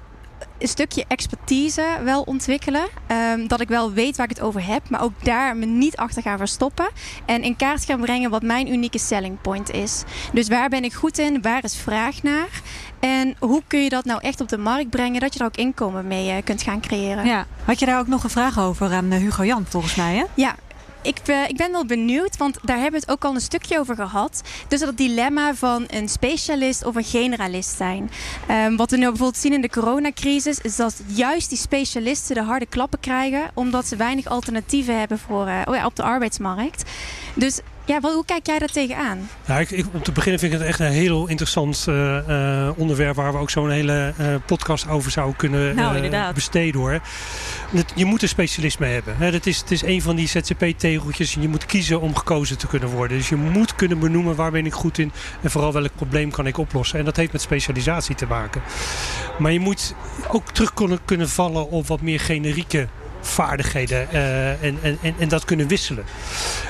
een 0.62 0.68
stukje 0.68 1.04
expertise 1.08 1.84
wel 2.04 2.22
ontwikkelen. 2.22 2.88
Ehm, 3.06 3.46
dat 3.46 3.60
ik 3.60 3.68
wel 3.68 3.92
weet 3.92 4.16
waar 4.16 4.30
ik 4.30 4.36
het 4.36 4.44
over 4.44 4.66
heb, 4.66 4.88
maar 4.88 5.02
ook 5.02 5.12
daar 5.22 5.56
me 5.56 5.66
niet 5.66 5.96
achter 5.96 6.22
gaan 6.22 6.38
verstoppen. 6.38 6.88
En 7.26 7.42
in 7.42 7.56
kaart 7.56 7.84
gaan 7.84 8.00
brengen 8.00 8.30
wat 8.30 8.42
mijn 8.42 8.72
unieke 8.72 8.98
selling 8.98 9.40
point 9.40 9.70
is. 9.70 10.02
Dus 10.32 10.48
waar 10.48 10.68
ben 10.68 10.84
ik 10.84 10.92
goed 10.92 11.18
in? 11.18 11.42
Waar 11.42 11.64
is 11.64 11.76
vraag 11.76 12.22
naar? 12.22 12.60
En 13.00 13.34
hoe 13.38 13.62
kun 13.66 13.82
je 13.82 13.88
dat 13.88 14.04
nou 14.04 14.20
echt 14.20 14.40
op 14.40 14.48
de 14.48 14.58
markt 14.58 14.90
brengen 14.90 15.20
dat 15.20 15.32
je 15.32 15.40
er 15.40 15.46
ook 15.46 15.56
inkomen 15.56 16.06
mee 16.06 16.30
eh, 16.30 16.42
kunt 16.44 16.62
gaan 16.62 16.80
creëren? 16.80 17.26
Ja. 17.26 17.46
Had 17.64 17.78
je 17.78 17.86
daar 17.86 17.98
ook 17.98 18.06
nog 18.06 18.24
een 18.24 18.30
vraag 18.30 18.58
over 18.58 18.92
aan 18.92 19.12
eh, 19.12 19.18
Hugo 19.18 19.44
Jan, 19.44 19.64
volgens 19.68 19.94
mij, 19.94 20.14
hè? 20.16 20.24
Ja, 20.34 20.54
ik, 21.02 21.18
eh, 21.18 21.48
ik 21.48 21.56
ben 21.56 21.72
wel 21.72 21.86
benieuwd, 21.86 22.36
want 22.36 22.58
daar 22.62 22.78
hebben 22.78 23.00
we 23.00 23.06
het 23.06 23.10
ook 23.10 23.24
al 23.24 23.34
een 23.34 23.40
stukje 23.40 23.78
over 23.78 23.96
gehad. 23.96 24.42
Dus 24.68 24.80
dat 24.80 24.96
dilemma 24.96 25.54
van 25.54 25.84
een 25.88 26.08
specialist 26.08 26.84
of 26.84 26.94
een 26.94 27.04
generalist 27.04 27.76
zijn. 27.76 28.10
Ehm, 28.46 28.76
wat 28.76 28.90
we 28.90 28.96
nu 28.96 29.06
bijvoorbeeld 29.06 29.36
zien 29.36 29.52
in 29.52 29.60
de 29.60 29.70
coronacrisis, 29.70 30.58
is 30.58 30.76
dat 30.76 31.02
juist 31.06 31.48
die 31.48 31.58
specialisten 31.58 32.34
de 32.34 32.42
harde 32.42 32.66
klappen 32.66 33.00
krijgen, 33.00 33.50
omdat 33.54 33.86
ze 33.86 33.96
weinig 33.96 34.26
alternatieven 34.26 34.98
hebben 34.98 35.18
voor, 35.18 35.46
eh, 35.46 35.60
oh 35.64 35.74
ja, 35.74 35.86
op 35.86 35.96
de 35.96 36.02
arbeidsmarkt. 36.02 36.90
Dus 37.34 37.60
ja, 37.86 38.00
wat, 38.00 38.12
hoe 38.14 38.24
kijk 38.24 38.46
jij 38.46 38.58
daar 38.58 38.68
tegenaan? 38.68 39.28
Ja, 39.46 39.58
ik, 39.58 39.70
ik, 39.70 39.86
om 39.92 40.02
te 40.02 40.12
beginnen 40.12 40.40
vind 40.40 40.52
ik 40.52 40.58
het 40.58 40.68
echt 40.68 40.80
een 40.80 40.86
heel 40.86 41.26
interessant 41.28 41.84
eh, 41.88 42.66
eh, 42.66 42.78
onderwerp 42.78 43.16
waar 43.16 43.32
we 43.32 43.38
ook 43.38 43.50
zo'n 43.50 43.70
hele 43.70 44.12
eh, 44.16 44.26
podcast 44.46 44.88
over 44.88 45.10
zouden 45.10 45.36
kunnen 45.36 45.74
Nou, 45.74 46.32
besteden 46.34 46.80
hoor. 46.80 47.00
Het- 47.70 47.92
je 47.94 48.04
moet 48.04 48.22
een 48.22 48.28
specialist 48.28 48.78
mee 48.78 48.92
hebben. 48.92 49.16
Hè. 49.16 49.30
Dat 49.30 49.46
is, 49.46 49.58
het 49.58 49.70
is 49.70 49.82
een 49.82 50.02
van 50.02 50.16
die 50.16 50.28
ZZP-tegeltjes. 50.28 51.34
Je 51.40 51.48
moet 51.48 51.66
kiezen 51.66 52.00
om 52.00 52.16
gekozen 52.16 52.58
te 52.58 52.66
kunnen 52.66 52.88
worden. 52.88 53.16
Dus 53.16 53.28
je 53.28 53.36
moet 53.36 53.74
kunnen 53.74 53.98
benoemen 53.98 54.34
waar 54.34 54.50
ben 54.50 54.66
ik 54.66 54.72
goed 54.72 54.98
in 54.98 55.12
en 55.42 55.50
vooral 55.50 55.72
welk 55.72 55.94
probleem 55.96 56.30
kan 56.30 56.46
ik 56.46 56.58
oplossen. 56.58 56.98
En 56.98 57.04
dat 57.04 57.16
heeft 57.16 57.32
met 57.32 57.40
specialisatie 57.40 58.14
te 58.14 58.26
maken. 58.26 58.62
Maar 59.38 59.52
je 59.52 59.60
moet 59.60 59.94
ook 60.28 60.50
terug 60.50 60.74
kunnen, 60.74 60.98
kunnen 61.04 61.28
vallen 61.28 61.70
op 61.70 61.86
wat 61.86 62.00
meer 62.00 62.20
generieke 62.20 62.88
vaardigheden 63.22 64.10
eh, 64.10 64.62
en, 64.62 64.78
en, 64.82 65.14
en, 65.18 65.28
dat 65.28 65.44
kunnen 65.44 65.68
wisselen. 65.68 66.04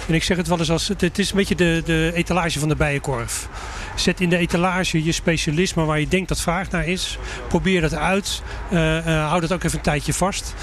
En 0.08 0.14
ik 0.14 0.22
zeg 0.22 0.36
het 0.36 0.48
wel 0.48 0.58
eens 0.58 0.70
als 0.70 0.88
het, 0.88 1.18
is 1.18 1.30
een 1.30 1.36
beetje 1.36 1.54
de, 1.54 1.82
de 1.84 2.12
etalage 2.14 2.58
van 2.58 2.68
de 2.68 2.76
bijenkorf. 2.76 3.48
Zet 3.94 4.20
in 4.20 4.28
de 4.28 4.36
etalage 4.36 5.04
je 5.04 5.12
specialisme 5.12 5.84
waar 5.84 6.00
je 6.00 6.08
denkt 6.08 6.28
dat 6.28 6.40
vraag 6.40 6.70
naar 6.70 6.86
is. 6.86 7.18
Probeer 7.48 7.80
dat 7.80 7.94
uit. 7.94 8.42
Uh, 8.72 9.06
uh, 9.06 9.28
hou 9.28 9.40
dat 9.40 9.52
ook 9.52 9.62
even 9.62 9.78
een 9.78 9.84
tijdje 9.84 10.12
vast. 10.12 10.54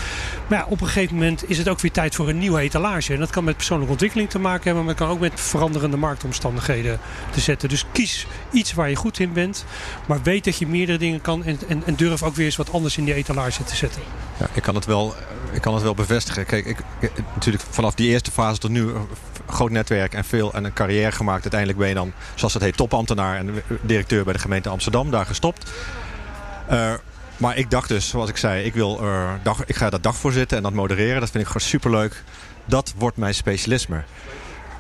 Maar 0.47 0.60
ja, 0.60 0.65
op 0.69 0.82
een 0.82 0.88
gegeven 0.88 1.15
moment 1.15 1.49
is 1.49 1.58
het 1.58 1.67
ook 1.67 1.80
weer 1.80 1.91
tijd 1.91 2.15
voor 2.15 2.30
een 2.30 2.38
nieuwe 2.38 2.60
etalage. 2.60 3.13
En 3.13 3.19
dat 3.19 3.30
kan 3.30 3.43
met 3.43 3.56
persoonlijke 3.56 3.91
ontwikkeling 3.91 4.30
te 4.30 4.39
maken 4.39 4.63
hebben, 4.63 4.84
maar 4.84 4.93
het 4.93 5.04
kan 5.04 5.12
ook 5.12 5.19
met 5.19 5.39
veranderende 5.39 5.97
marktomstandigheden 5.97 6.99
te 7.32 7.39
zetten. 7.39 7.69
Dus 7.69 7.86
kies 7.91 8.28
iets 8.52 8.73
waar 8.73 8.89
je 8.89 8.95
goed 8.95 9.19
in 9.19 9.34
bent, 9.34 9.65
maar 10.06 10.21
weet 10.23 10.43
dat 10.43 10.58
je 10.58 10.67
meerdere 10.67 10.97
dingen 10.97 11.21
kan 11.21 11.43
en, 11.43 11.60
en, 11.86 11.95
durf 11.95 12.23
ook 12.23 12.36
weer 12.36 12.45
eens 12.45 12.56
wat 12.56 12.71
anders 12.71 12.97
in 12.97 13.06
die 13.06 13.13
etalage 13.13 13.63
te 13.63 13.75
zetten. 13.75 14.02
Ja, 14.39 14.47
ik 14.54 14.62
kan 14.62 14.75
het 14.75 14.86
wel, 14.86 15.15
ik 15.52 15.62
kan 15.62 15.73
wel 15.84 15.94
bevestigen. 15.94 16.46
Kijk, 16.46 16.65
ik, 16.65 16.78
natuurlijk 17.34 17.63
vanaf 17.70 17.96
die 17.96 18.10
eerste 18.10 18.32
fase 18.32 18.60
tot 18.60 18.70
nu 18.70 18.92
groot 19.48 19.72
netwerk 19.72 20.13
en 20.13 20.24
veel 20.24 20.54
en 20.54 20.63
een 20.63 20.74
carrière 20.74 21.12
gemaakt. 21.12 21.42
Uiteindelijk 21.42 21.80
ben 21.80 21.88
je 21.88 21.94
dan, 21.94 22.13
zoals 22.36 22.54
het 22.54 22.63
heet, 22.63 22.78
topambtenaar 22.78 23.38
en 23.38 23.63
directeur 23.82 24.24
bij 24.24 24.34
de 24.34 24.39
gemeente 24.39 24.70
Amsterdam. 24.70 25.12
Daar 25.12 25.26
gestopt. 25.26 25.72
Uh, 26.72 26.94
maar 27.38 27.58
ik 27.58 27.72
dacht 27.72 27.88
dus, 27.88 28.10
zoals 28.10 28.30
ik 28.30 28.38
zei, 28.38 28.63
ik, 28.63 28.74
wil, 28.74 29.04
uh, 29.04 29.32
dag, 29.44 29.65
ik 29.65 29.76
ga 29.76 29.89
dat 29.89 30.04
dagvoorzitter 30.04 30.58
en 30.58 30.63
dat 30.63 30.74
modereren. 30.74 31.20
Dat 31.20 31.30
vind 31.30 31.44
ik 31.44 31.50
gewoon 31.52 31.68
superleuk. 31.68 32.24
Dat 32.65 32.94
wordt 32.98 33.18
mijn 33.18 33.34
specialisme. 33.34 34.04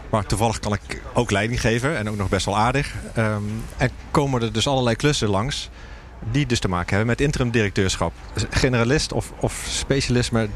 Maar 0.09 0.25
toevallig 0.25 0.59
kan 0.59 0.73
ik 0.73 1.01
ook 1.13 1.31
leiding 1.31 1.61
geven 1.61 1.97
en 1.97 2.09
ook 2.09 2.17
nog 2.17 2.29
best 2.29 2.45
wel 2.45 2.57
aardig. 2.57 2.93
Um, 3.17 3.63
en 3.77 3.89
komen 4.11 4.41
er 4.41 4.51
dus 4.51 4.67
allerlei 4.67 4.95
klussen 4.95 5.29
langs 5.29 5.69
die 6.31 6.45
dus 6.45 6.59
te 6.59 6.67
maken 6.67 6.89
hebben 6.89 7.07
met 7.07 7.21
interim 7.21 7.51
directeurschap. 7.51 8.13
Generalist 8.49 9.13
of, 9.13 9.31
of 9.39 9.65
specialisme 9.67 10.49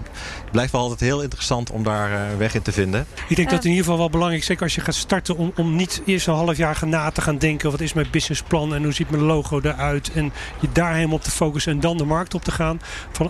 blijft 0.52 0.72
wel 0.72 0.82
altijd 0.82 1.00
heel 1.00 1.22
interessant 1.22 1.72
om 1.72 1.84
daar 1.84 2.12
uh, 2.12 2.38
weg 2.38 2.56
in 2.56 2.62
te 2.62 2.72
vinden. 2.72 3.06
Ik 3.28 3.36
denk 3.36 3.50
dat 3.50 3.58
het 3.58 3.66
in 3.66 3.70
ieder 3.70 3.86
geval 3.86 4.00
wel 4.00 4.10
belangrijk 4.10 4.42
is, 4.42 4.48
zeker 4.48 4.64
als 4.64 4.76
je 4.76 4.82
gaat 4.82 4.96
starten, 4.96 5.38
om, 5.38 5.52
om 5.56 5.76
niet 5.76 6.02
eerst 6.06 6.28
een 6.28 6.34
half 6.34 6.58
jaar 6.58 6.80
na 6.86 7.10
te 7.10 7.22
gaan 7.22 7.38
denken: 7.38 7.72
wat 7.72 7.82
is 7.82 7.94
mijn 7.94 8.08
businessplan 8.12 8.76
en 8.76 8.84
hoe 8.84 8.94
ziet 8.94 9.10
mijn 9.10 9.24
logo 9.24 9.60
eruit? 9.64 10.12
En 10.12 10.34
je 10.60 10.68
daar 10.72 10.94
helemaal 10.94 11.16
op 11.16 11.24
te 11.24 11.32
focussen 11.32 11.72
en 11.72 11.80
dan 11.80 11.98
de 11.98 12.06
markt 12.06 12.34
op 12.34 12.44
te 12.44 12.52
gaan. 12.52 12.82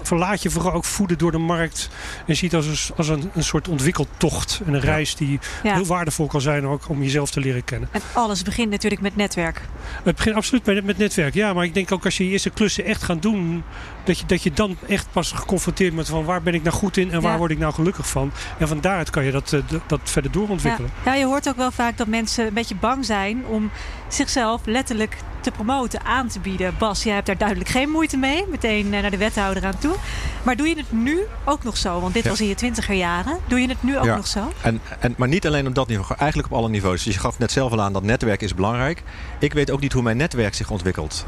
Verlaat 0.01 0.41
je 0.41 0.49
vooral 0.49 0.73
ook 0.73 0.85
voeden 0.85 1.17
door 1.17 1.31
de 1.31 1.37
markt 1.37 1.89
en 2.27 2.35
ziet 2.35 2.55
als 2.55 2.65
een, 2.65 2.95
als 2.95 3.07
een, 3.07 3.31
een 3.33 3.43
soort 3.43 3.67
ontwikkeltocht 3.67 4.61
en 4.65 4.73
een 4.73 4.81
ja. 4.81 4.85
reis 4.85 5.15
die 5.15 5.39
ja. 5.63 5.73
heel 5.73 5.85
waardevol 5.85 6.27
kan 6.27 6.41
zijn 6.41 6.67
ook 6.67 6.89
om 6.89 7.03
jezelf 7.03 7.31
te 7.31 7.39
leren 7.39 7.63
kennen. 7.63 7.89
En 7.91 8.01
alles 8.13 8.41
begint 8.41 8.69
natuurlijk 8.69 9.01
met 9.01 9.15
netwerk. 9.15 9.61
Het 10.03 10.15
begint 10.15 10.35
absoluut 10.35 10.65
met, 10.65 10.83
met 10.83 10.97
netwerk, 10.97 11.33
ja, 11.33 11.53
maar 11.53 11.65
ik 11.65 11.73
denk 11.73 11.91
ook 11.91 12.05
als 12.05 12.17
je 12.17 12.22
je 12.23 12.31
eerste 12.31 12.49
klussen 12.49 12.86
echt 12.86 13.03
gaan 13.03 13.19
doen, 13.19 13.63
dat 14.03 14.19
je, 14.19 14.25
dat 14.25 14.43
je 14.43 14.51
dan 14.51 14.77
echt 14.88 15.07
pas 15.12 15.31
geconfronteerd 15.31 15.93
met 15.93 16.07
van 16.07 16.25
waar 16.25 16.41
ben 16.41 16.53
ik 16.53 16.63
nou 16.63 16.75
goed 16.75 16.97
in 16.97 17.12
en 17.12 17.21
waar 17.21 17.31
ja. 17.31 17.38
word 17.38 17.51
ik 17.51 17.59
nou 17.59 17.73
gelukkig 17.73 18.07
van. 18.07 18.31
En 18.57 18.67
van 18.67 18.81
daaruit 18.81 19.09
kan 19.09 19.23
je 19.23 19.31
dat, 19.31 19.55
dat 19.88 19.99
verder 20.03 20.31
doorontwikkelen. 20.31 20.91
Ja. 21.05 21.13
ja, 21.13 21.19
je 21.19 21.25
hoort 21.25 21.49
ook 21.49 21.55
wel 21.55 21.71
vaak 21.71 21.97
dat 21.97 22.07
mensen 22.07 22.45
een 22.47 22.53
beetje 22.53 22.75
bang 22.75 23.05
zijn 23.05 23.45
om 23.45 23.71
zichzelf 24.07 24.62
letterlijk 24.65 25.17
te 25.43 25.51
promoten, 25.51 26.05
aan 26.05 26.27
te 26.27 26.39
bieden. 26.39 26.75
Bas, 26.77 27.03
jij 27.03 27.13
hebt 27.13 27.25
daar 27.25 27.38
duidelijk 27.38 27.69
geen 27.69 27.89
moeite 27.89 28.17
mee. 28.17 28.45
Meteen 28.49 28.89
naar 28.89 29.12
de 29.12 29.17
wethouder 29.17 29.65
aan 29.65 29.77
toe. 29.77 29.95
Maar 30.43 30.55
doe 30.55 30.67
je 30.67 30.75
het 30.75 30.91
nu 30.91 31.19
ook 31.45 31.63
nog 31.63 31.77
zo? 31.77 31.99
Want 31.99 32.13
dit 32.13 32.23
ja. 32.23 32.29
was 32.29 32.41
in 32.41 32.47
je 32.47 32.55
twintiger 32.55 32.95
jaren. 32.95 33.38
Doe 33.47 33.62
je 33.62 33.67
het 33.67 33.83
nu 33.83 33.97
ook 33.97 34.05
ja. 34.05 34.15
nog 34.15 34.27
zo? 34.27 34.51
En, 34.62 34.81
en, 34.99 35.13
maar 35.17 35.27
niet 35.27 35.47
alleen 35.47 35.67
op 35.67 35.75
dat 35.75 35.88
niveau, 35.88 36.15
eigenlijk 36.17 36.51
op 36.51 36.57
alle 36.57 36.69
niveaus. 36.69 37.03
Dus 37.03 37.13
je 37.13 37.19
gaf 37.19 37.39
net 37.39 37.51
zelf 37.51 37.71
al 37.71 37.81
aan 37.81 37.93
dat 37.93 38.03
netwerk 38.03 38.41
is 38.41 38.55
belangrijk. 38.55 39.03
Ik 39.39 39.53
weet 39.53 39.71
ook 39.71 39.79
niet 39.79 39.93
hoe 39.93 40.01
mijn 40.01 40.17
netwerk 40.17 40.53
zich 40.53 40.69
ontwikkelt. 40.69 41.25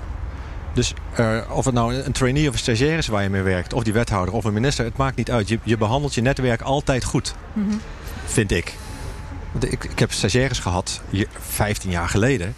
Dus 0.76 0.94
uh, 1.20 1.38
of 1.50 1.66
het 1.66 1.74
nou 1.74 1.96
een 1.96 2.12
trainee 2.12 2.48
of 2.48 2.54
een 2.54 2.60
stagiair 2.60 2.98
is 2.98 3.08
waar 3.08 3.24
je 3.24 3.30
mee 3.30 3.42
werkt, 3.42 3.74
of 3.74 3.84
die 3.84 3.94
wethouder 3.94 4.34
of 4.34 4.44
een 4.44 4.54
minister, 4.54 4.86
het 4.86 4.98
maakt 4.98 5.16
niet 5.16 5.32
uit. 5.32 5.48
Je, 5.48 5.60
je 5.64 5.78
behandelt 5.78 6.14
je 6.14 6.22
netwerk 6.22 6.62
altijd 6.62 7.04
goed, 7.04 7.36
mm 7.54 7.70
-hmm. 7.70 7.82
vind 8.26 8.52
ik. 8.52 8.74
ik. 9.60 9.84
Ik 9.84 10.00
heb 10.00 10.12
stagiaires 10.12 10.60
gehad, 10.60 11.02
15 11.40 11.90
jaar 11.90 12.10
geleden, 12.10 12.56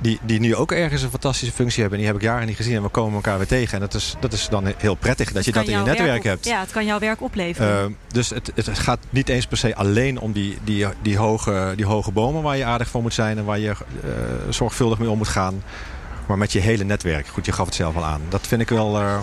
die, 0.00 0.18
die 0.22 0.40
nu 0.40 0.54
ook 0.54 0.72
ergens 0.72 1.02
een 1.02 1.10
fantastische 1.10 1.54
functie 1.54 1.80
hebben. 1.80 1.98
En 1.98 2.04
die 2.04 2.14
heb 2.14 2.22
ik 2.22 2.28
jaren 2.28 2.46
niet 2.46 2.56
gezien 2.56 2.76
en 2.76 2.82
we 2.82 2.88
komen 2.88 3.14
elkaar 3.14 3.38
weer 3.38 3.46
tegen. 3.46 3.74
En 3.74 3.80
dat 3.80 3.94
is, 3.94 4.14
dat 4.20 4.32
is 4.32 4.48
dan 4.48 4.72
heel 4.76 4.94
prettig 4.94 5.26
dat, 5.26 5.34
dat 5.34 5.44
je 5.44 5.52
dat 5.52 5.66
in 5.66 5.78
je 5.78 5.84
netwerk 5.84 6.18
op, 6.18 6.24
hebt. 6.24 6.44
Ja, 6.44 6.60
het 6.60 6.70
kan 6.70 6.84
jouw 6.84 6.98
werk 6.98 7.22
opleveren. 7.22 7.90
Uh, 7.90 7.96
dus 8.12 8.30
het, 8.30 8.52
het 8.54 8.78
gaat 8.78 8.98
niet 9.10 9.28
eens 9.28 9.46
per 9.46 9.56
se 9.56 9.74
alleen 9.74 10.20
om 10.20 10.32
die, 10.32 10.58
die, 10.64 10.86
die, 11.02 11.16
hoge, 11.16 11.72
die 11.76 11.86
hoge 11.86 12.10
bomen 12.10 12.42
waar 12.42 12.56
je 12.56 12.64
aardig 12.64 12.88
voor 12.88 13.02
moet 13.02 13.14
zijn 13.14 13.38
en 13.38 13.44
waar 13.44 13.58
je 13.58 13.68
uh, 13.68 13.74
zorgvuldig 14.48 14.98
mee 14.98 15.10
om 15.10 15.18
moet 15.18 15.28
gaan 15.28 15.62
maar 16.28 16.38
met 16.38 16.52
je 16.52 16.60
hele 16.60 16.84
netwerk. 16.84 17.26
Goed, 17.26 17.46
je 17.46 17.52
gaf 17.52 17.66
het 17.66 17.74
zelf 17.74 17.96
al 17.96 18.04
aan. 18.04 18.22
Dat 18.28 18.46
vind 18.46 18.60
ik 18.60 18.68
wel 18.68 19.00
uh, 19.00 19.18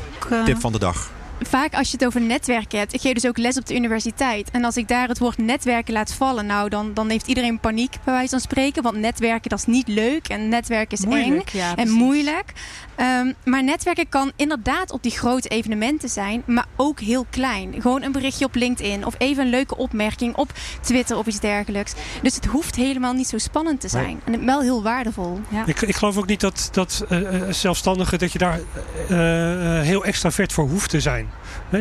tip 0.46 0.60
van 0.60 0.72
de 0.72 0.80
dag. 0.80 1.12
Vaak 1.42 1.74
als 1.74 1.92
je 1.92 1.98
het 1.98 2.06
over 2.06 2.22
netwerken 2.22 2.80
hebt. 2.80 2.94
Ik 2.94 3.02
geef 3.02 3.14
dus 3.14 3.28
ook 3.28 3.38
les 3.38 3.58
op 3.58 3.66
de 3.66 3.76
universiteit. 3.76 4.52
En 4.52 4.64
als 4.64 4.78
ik 4.78 4.88
daar 4.88 5.08
het 5.08 5.20
woord 5.20 5.38
netwerken 5.38 5.94
laat 5.94 6.14
vallen, 6.14 6.46
nou 6.46 6.70
dan, 6.70 6.94
dan 6.94 7.10
heeft 7.10 7.28
iedereen 7.28 7.60
paniek 7.60 7.96
bij 8.04 8.14
wijze 8.14 8.30
van 8.30 8.40
spreken. 8.40 8.84
Want 8.84 8.98
netwerken 8.98 9.50
dat 9.50 9.60
is 9.60 9.66
niet 9.66 9.88
leuk 9.88 10.28
en 10.28 10.50
netwerken 10.50 10.98
is 10.98 11.06
moeilijk, 11.06 11.50
eng 11.50 11.58
ja, 11.58 11.76
en 11.76 11.90
moeilijk. 11.90 12.54
Um, 12.98 13.34
maar 13.44 13.64
netwerken 13.64 14.10
kan 14.10 14.32
inderdaad 14.36 14.92
op 14.92 15.04
die 15.04 15.12
grote 15.12 15.48
evenementen 15.48 16.10
zijn, 16.10 16.44
maar 16.46 16.66
ook 16.76 17.00
heel 17.00 17.26
klein. 17.30 17.82
Gewoon 17.82 18.04
een 18.04 18.12
berichtje 18.12 18.46
op 18.46 18.56
LinkedIn 18.56 19.06
of 19.06 19.16
even 19.18 19.44
een 19.44 19.50
leuke 19.50 19.78
opmerking 19.78 20.36
op 20.36 20.52
Twitter 20.82 21.18
of 21.18 21.26
iets 21.26 21.40
dergelijks. 21.40 21.94
Dus 22.22 22.36
het 22.36 22.46
hoeft 22.46 22.76
helemaal 22.76 23.14
niet 23.14 23.28
zo 23.28 23.38
spannend 23.38 23.82
te 23.82 23.88
zijn. 23.88 24.22
Nee. 24.26 24.36
En 24.36 24.46
wel 24.46 24.62
heel 24.62 24.84
waardevol. 24.84 25.40
Ja. 25.50 25.66
Ik, 25.66 25.82
ik 25.82 25.96
geloof 25.96 26.18
ook 26.18 26.28
niet 26.28 26.40
dat, 26.40 26.70
dat 26.72 27.06
uh, 27.10 27.44
zelfstandigen 27.50 28.20
dat 28.20 28.32
je 28.32 28.38
daar 28.38 28.60
uh, 28.60 29.82
heel 29.82 30.06
extravert 30.06 30.54
voor 30.54 30.70
hoeft 30.70 30.90
te 30.90 31.00
zijn. 31.00 31.30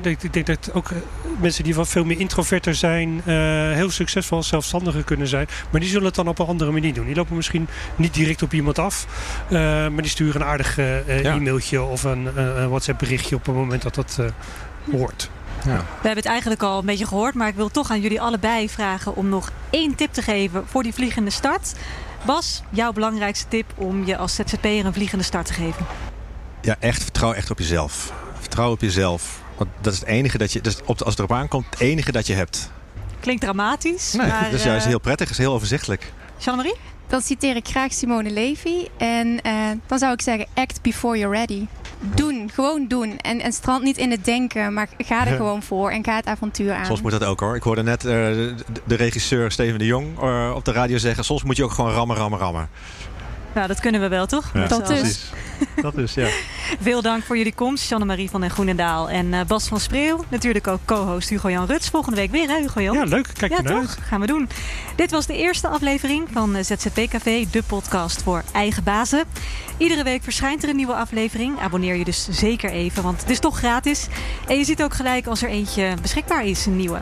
Ik 0.03 0.33
denk 0.33 0.47
dat 0.47 0.71
ook 0.73 0.91
mensen 1.41 1.65
die 1.65 1.75
wat 1.75 1.89
veel 1.89 2.05
meer 2.05 2.21
introverter 2.21 2.75
zijn, 2.75 3.23
heel 3.75 3.91
succesvol 3.91 4.37
als 4.37 4.49
zelfstandigen 4.49 5.05
kunnen 5.05 5.27
zijn. 5.27 5.47
Maar 5.71 5.81
die 5.81 5.91
zullen 5.91 6.07
het 6.07 6.15
dan 6.15 6.29
op 6.29 6.39
een 6.39 6.47
andere 6.47 6.71
manier 6.71 6.95
doen. 6.95 7.07
Die 7.07 7.15
lopen 7.15 7.37
misschien 7.37 7.69
niet 7.97 8.15
direct 8.15 8.43
op 8.43 8.53
iemand 8.53 8.79
af, 8.79 9.07
maar 9.51 10.03
die 10.03 10.09
sturen 10.09 10.41
een 10.41 10.47
aardige 10.47 11.05
ja. 11.07 11.35
e-mailtje 11.35 11.83
of 11.83 12.03
een, 12.05 12.29
WhatsApp 12.69 12.99
berichtje 12.99 13.37
op 13.37 13.47
het 13.47 13.55
moment 13.55 13.83
dat 13.83 13.95
dat 13.95 14.19
hoort. 14.91 15.31
Ja. 15.65 15.77
We 15.77 15.85
hebben 15.93 16.17
het 16.17 16.27
eigenlijk 16.27 16.63
al 16.63 16.79
een 16.79 16.87
beetje 16.87 17.07
gehoord, 17.07 17.35
maar 17.35 17.49
ik 17.49 17.55
wil 17.55 17.69
toch 17.69 17.91
aan 17.91 18.01
jullie 18.01 18.21
allebei 18.21 18.69
vragen 18.69 19.17
om 19.17 19.29
nog 19.29 19.51
één 19.71 19.95
tip 19.95 20.13
te 20.13 20.23
geven 20.23 20.67
voor 20.67 20.83
die 20.83 20.95
vliegende 20.95 21.31
start. 21.31 21.75
Bas, 22.27 22.63
jouw 22.71 22.93
belangrijkste 22.93 23.49
tip 23.49 23.73
om 23.75 24.07
je 24.07 24.17
als 24.17 24.35
ZZP'er 24.35 24.87
een 24.87 24.93
vliegende 24.93 25.25
start 25.25 25.47
te 25.47 25.53
geven? 25.53 25.87
Ja, 26.61 26.77
echt 26.81 27.03
vertrouw 27.03 27.33
echt 27.33 27.51
op 27.51 27.59
jezelf. 27.59 28.13
Vertrouw 28.41 28.71
op 28.71 28.81
jezelf. 28.81 29.43
Want 29.57 29.71
dat 29.81 29.93
is 29.93 29.99
het 29.99 30.09
enige 30.09 30.39
dat 30.39 30.53
je, 30.53 30.61
dus 30.61 30.77
op, 30.85 31.03
als 31.03 31.17
het 31.17 31.19
erop 31.19 31.33
aankomt, 31.33 31.67
het 31.71 31.81
enige 31.81 32.13
dat 32.13 32.27
je 32.27 32.35
hebt. 32.35 32.71
Klinkt 33.21 33.43
dramatisch. 33.43 34.13
Nee, 34.13 34.27
maar, 34.27 34.45
dat 34.45 34.53
is 34.53 34.65
juist 34.65 34.87
heel 34.87 35.01
prettig, 35.01 35.31
is 35.31 35.39
heel 35.39 35.53
overzichtelijk. 35.53 36.13
Jean-Marie? 36.39 36.75
Dan 37.07 37.21
citeer 37.23 37.57
ik 37.57 37.69
graag 37.69 37.93
Simone 37.93 38.31
Levy. 38.31 38.87
En 38.97 39.27
uh, 39.47 39.71
dan 39.87 39.99
zou 39.99 40.13
ik 40.13 40.23
zeggen, 40.23 40.47
act 40.55 40.83
before 40.83 41.19
you're 41.19 41.37
ready. 41.37 41.67
Doen, 42.15 42.51
gewoon 42.53 42.87
doen. 42.89 43.19
En, 43.19 43.41
en 43.41 43.53
strand 43.53 43.83
niet 43.83 43.99
in 43.99 44.11
het 44.11 44.25
denken, 44.25 44.73
maar 44.73 44.89
ga 44.99 45.27
er 45.27 45.37
gewoon 45.37 45.63
voor 45.63 45.91
en 45.91 46.05
ga 46.05 46.17
het 46.17 46.27
avontuur 46.27 46.73
aan. 46.73 46.87
Soms 46.87 47.03
moet 47.03 47.11
dat 47.11 47.25
ook 47.25 47.41
hoor. 47.41 47.57
Ik 47.57 47.63
hoorde 47.63 47.83
net 47.83 48.05
uh, 48.05 48.11
de, 48.11 48.55
de, 48.85 48.95
regisseur 48.95 49.51
Steven 49.51 49.79
de 49.79 49.87
Jong 49.87 50.23
uh, 50.23 50.53
op 50.55 50.65
de 50.65 50.73
radio 50.73 50.99
zeggen... 50.99 51.25
soms 51.25 51.43
moet 51.43 51.57
je 51.57 51.65
ook 51.65 51.73
gewoon 51.73 51.93
rammen, 51.93 52.17
rammen, 52.17 52.39
rammen. 52.39 52.69
Nou, 53.55 53.67
dat 53.67 53.81
kunnen 53.81 54.01
we 54.01 54.09
wel, 54.09 54.27
toch? 54.27 54.51
Ja. 54.55 54.67
Dat 54.67 54.87
dus. 54.87 55.33
Dat 55.83 55.97
is, 55.97 56.15
ja. 56.15 56.29
Veel 56.81 57.03
dank 57.03 57.23
voor 57.23 57.37
jullie 57.37 57.55
komst, 57.55 57.89
Janne-Marie 57.89 58.31
van 58.31 58.41
den 58.41 58.51
Groenendaal. 58.51 59.11
En 59.11 59.27
uh, 59.27 59.41
Bas 59.47 59.69
van 59.69 59.81
Spreeuw, 59.81 60.25
natuurlijk 60.29 60.67
ook 60.67 60.81
co-host 60.85 61.29
Hugo-Jan 61.29 61.67
Ruts. 61.67 61.89
Volgende 61.89 62.17
week 62.17 62.31
weer, 62.31 62.49
hè 62.49 62.61
Hugo-Jan? 62.61 62.95
Ja, 62.95 63.05
leuk. 63.05 63.29
Kijk 63.37 63.53
ja, 63.53 63.63
toch? 63.63 63.97
Gaan 64.01 64.21
we 64.21 64.27
doen. 64.27 64.49
Dit 64.97 65.11
was 65.11 65.27
de 65.27 65.37
eerste 65.37 65.69
aflevering 65.69 66.29
van 66.33 66.65
ZZP 66.65 67.09
Café, 67.09 67.45
de 67.51 67.63
podcast 67.63 68.23
voor 68.23 68.43
eigen 68.53 68.85
bazen. 68.85 69.25
Iedere 69.77 70.03
week 70.03 70.23
verschijnt 70.23 70.63
er 70.63 70.69
een 70.69 70.77
nieuwe 70.77 70.95
aflevering. 70.95 71.59
Abonneer 71.59 71.97
je 71.97 72.05
dus 72.05 72.29
zeker 72.31 72.71
even, 72.71 73.03
want 73.03 73.21
het 73.21 73.31
is 73.31 73.39
toch 73.39 73.59
gratis. 73.59 74.07
En 74.47 74.59
je 74.59 74.65
ziet 74.65 74.83
ook 74.83 74.95
gelijk 74.95 75.27
als 75.27 75.43
er 75.43 75.49
eentje 75.49 75.95
beschikbaar 76.03 76.47
is, 76.47 76.67
een 76.67 76.77
nieuwe. 76.77 76.99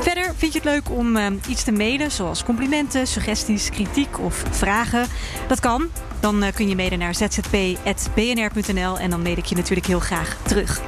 Verder 0.00 0.34
vind 0.36 0.52
je 0.52 0.58
het 0.58 0.68
leuk 0.68 0.90
om 0.90 1.16
uh, 1.16 1.26
iets 1.48 1.64
te 1.64 1.72
mailen, 1.72 2.10
zoals 2.10 2.44
complimenten, 2.44 3.06
suggesties, 3.06 3.70
kritiek 3.70 4.18
of 4.20 4.42
vragen. 4.50 5.06
Dat 5.48 5.60
kan. 5.60 5.88
Dan 6.20 6.44
uh, 6.44 6.52
kun 6.54 6.68
je 6.68 6.76
mailen 6.76 6.98
naar 6.98 7.14
zzp.bnr.nl 7.14 8.98
en 8.98 9.10
dan 9.10 9.22
mail 9.22 9.36
ik 9.36 9.46
je 9.46 9.56
natuurlijk 9.56 9.86
heel 9.86 10.00
graag 10.00 10.36
terug. 10.42 10.80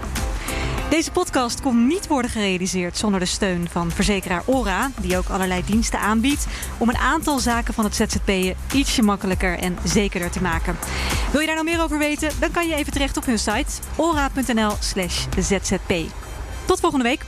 Deze 0.95 1.11
podcast 1.11 1.61
kon 1.61 1.87
niet 1.87 2.07
worden 2.07 2.31
gerealiseerd 2.31 2.97
zonder 2.97 3.21
de 3.21 3.27
steun 3.27 3.69
van 3.71 3.91
verzekeraar 3.91 4.43
Ora, 4.47 4.91
die 5.01 5.17
ook 5.17 5.29
allerlei 5.29 5.63
diensten 5.67 5.99
aanbiedt 5.99 6.47
om 6.79 6.89
een 6.89 6.97
aantal 6.97 7.39
zaken 7.39 7.75
van 7.75 7.85
het 7.85 7.95
ZZP'en 7.95 8.57
ietsje 8.73 9.03
makkelijker 9.03 9.59
en 9.59 9.79
zekerder 9.85 10.31
te 10.31 10.43
maken. 10.43 10.77
Wil 11.33 11.41
je 11.41 11.47
daar 11.47 11.57
nog 11.57 11.65
meer 11.65 11.83
over 11.83 11.99
weten? 11.99 12.31
Dan 12.41 12.51
kan 12.51 12.69
je 12.69 12.75
even 12.75 12.93
terecht 12.93 13.17
op 13.17 13.25
hun 13.25 13.39
site 13.39 13.73
ora.nl/slash 13.97 15.27
zzp. 15.39 15.93
Tot 16.65 16.81
volgende 16.81 17.05
week. 17.05 17.25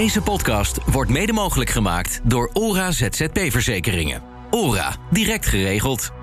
Deze 0.00 0.22
podcast 0.22 0.78
wordt 0.84 1.10
mede 1.10 1.32
mogelijk 1.32 1.70
gemaakt 1.70 2.20
door 2.24 2.50
ORA 2.52 2.90
ZZP 2.90 3.38
Verzekeringen. 3.38 4.22
ORA, 4.50 4.96
direct 5.10 5.46
geregeld. 5.46 6.19